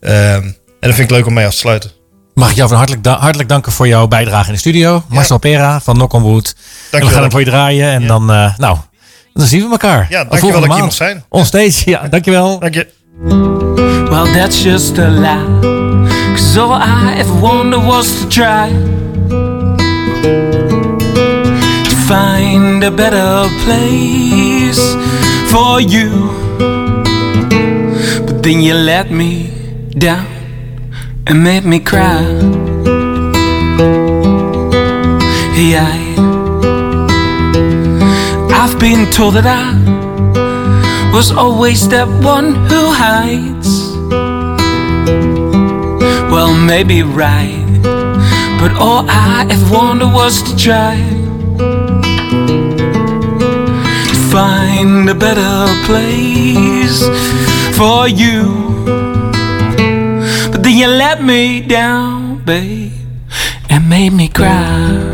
Ehm, 0.00 0.42
en 0.80 0.88
dat 0.88 0.94
vind 0.94 1.10
ik 1.10 1.16
leuk 1.16 1.26
om 1.26 1.34
mee 1.34 1.46
af 1.46 1.52
te 1.52 1.58
sluiten. 1.58 1.90
Mag 2.36 2.50
ik 2.50 2.56
jou 2.56 2.68
van 2.68 2.76
hartelijk, 2.76 3.04
da- 3.04 3.18
hartelijk 3.18 3.48
danken 3.48 3.72
voor 3.72 3.88
jouw 3.88 4.06
bijdrage 4.08 4.46
in 4.46 4.52
de 4.52 4.58
studio. 4.58 5.02
Marcel 5.08 5.38
Pera 5.38 5.80
van 5.80 5.94
Knock 5.94 6.12
on 6.12 6.22
Wood. 6.22 6.54
En 6.90 7.00
we 7.00 7.06
gaan 7.06 7.20
hem 7.20 7.30
voor 7.30 7.40
je 7.40 7.46
draaien. 7.46 7.88
En 7.90 8.06
dan, 8.06 8.30
eh, 8.30 8.56
nou, 8.56 8.76
dan 9.34 9.46
zien 9.46 9.62
we 9.62 9.70
elkaar. 9.70 10.06
Ja, 10.10 10.24
dankjewel 10.24 10.60
dat 10.60 10.76
ik 10.76 10.82
hier 10.82 10.92
zijn. 10.92 11.24
On 11.28 11.44
stage, 11.44 11.90
ja, 11.90 12.08
dankjewel. 12.08 12.58
Dank 12.58 12.74
je. 12.74 12.86
Well, 14.10 14.32
that's 14.34 14.62
just 14.62 14.98
a 14.98 15.08
lie. 15.08 15.60
Cause 16.34 16.60
all 16.60 16.80
I 16.80 17.18
ever 17.18 17.40
wanted 17.40 17.84
was 17.84 18.06
to 18.20 18.26
try 18.26 18.68
to 21.88 21.96
find 22.06 22.84
a 22.84 22.90
better 22.90 23.48
place 23.64 24.96
for 25.46 25.80
you. 25.80 26.10
But 28.26 28.42
then 28.42 28.62
you 28.62 28.74
let 28.78 29.10
me 29.10 29.50
down 29.96 30.24
and 31.26 31.42
made 31.42 31.64
me 31.64 31.80
cry. 31.80 32.24
I, 35.78 36.14
I've 38.52 38.78
been 38.78 39.10
told 39.10 39.34
that 39.34 39.46
I 39.46 41.12
was 41.12 41.32
always 41.32 41.88
that 41.88 42.08
one 42.22 42.54
who 42.54 42.92
hides. 42.92 43.68
Well, 46.30 46.54
maybe 46.54 47.02
right, 47.02 47.64
but 48.60 48.72
all 48.78 49.04
I 49.08 49.46
ever 49.50 49.74
wanted 49.74 50.12
was 50.12 50.42
to 50.42 50.56
try 50.56 50.96
to 54.08 54.14
find 54.30 55.08
a 55.08 55.14
better 55.14 55.66
place 55.86 57.02
for 57.76 58.08
you. 58.08 59.05
You 60.76 60.88
let 60.88 61.24
me 61.24 61.62
down, 61.62 62.44
babe, 62.44 62.92
and 63.70 63.88
made 63.88 64.12
me 64.12 64.28
cry. 64.28 65.06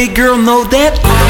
Baby 0.00 0.14
girl, 0.14 0.38
know 0.38 0.64
that 0.64 0.96
I 0.96 1.28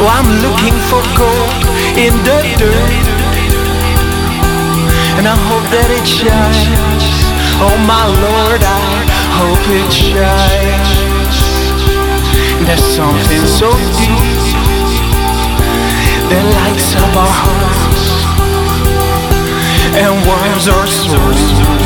Oh, 0.00 0.08
I'm 0.08 0.30
looking 0.40 0.72
for 0.88 1.04
gold 1.12 1.60
in 1.92 2.16
the 2.24 2.40
dirt. 2.56 3.04
And 5.20 5.28
I 5.28 5.36
hope 5.36 5.60
that 5.76 5.92
it 5.92 6.08
shines. 6.08 7.04
Oh 7.60 7.76
my 7.84 8.08
lord, 8.08 8.64
I 8.64 8.80
hope 9.36 9.60
it 9.76 9.92
shines. 9.92 11.36
There's 12.64 12.80
something 12.80 13.44
so 13.44 13.68
deep 13.92 14.40
That 16.32 16.44
lights 16.64 16.96
up 16.96 17.12
our 17.12 17.34
hearts. 17.44 18.08
And 20.00 20.16
warms 20.24 20.64
our 20.64 20.86
souls 20.88 21.77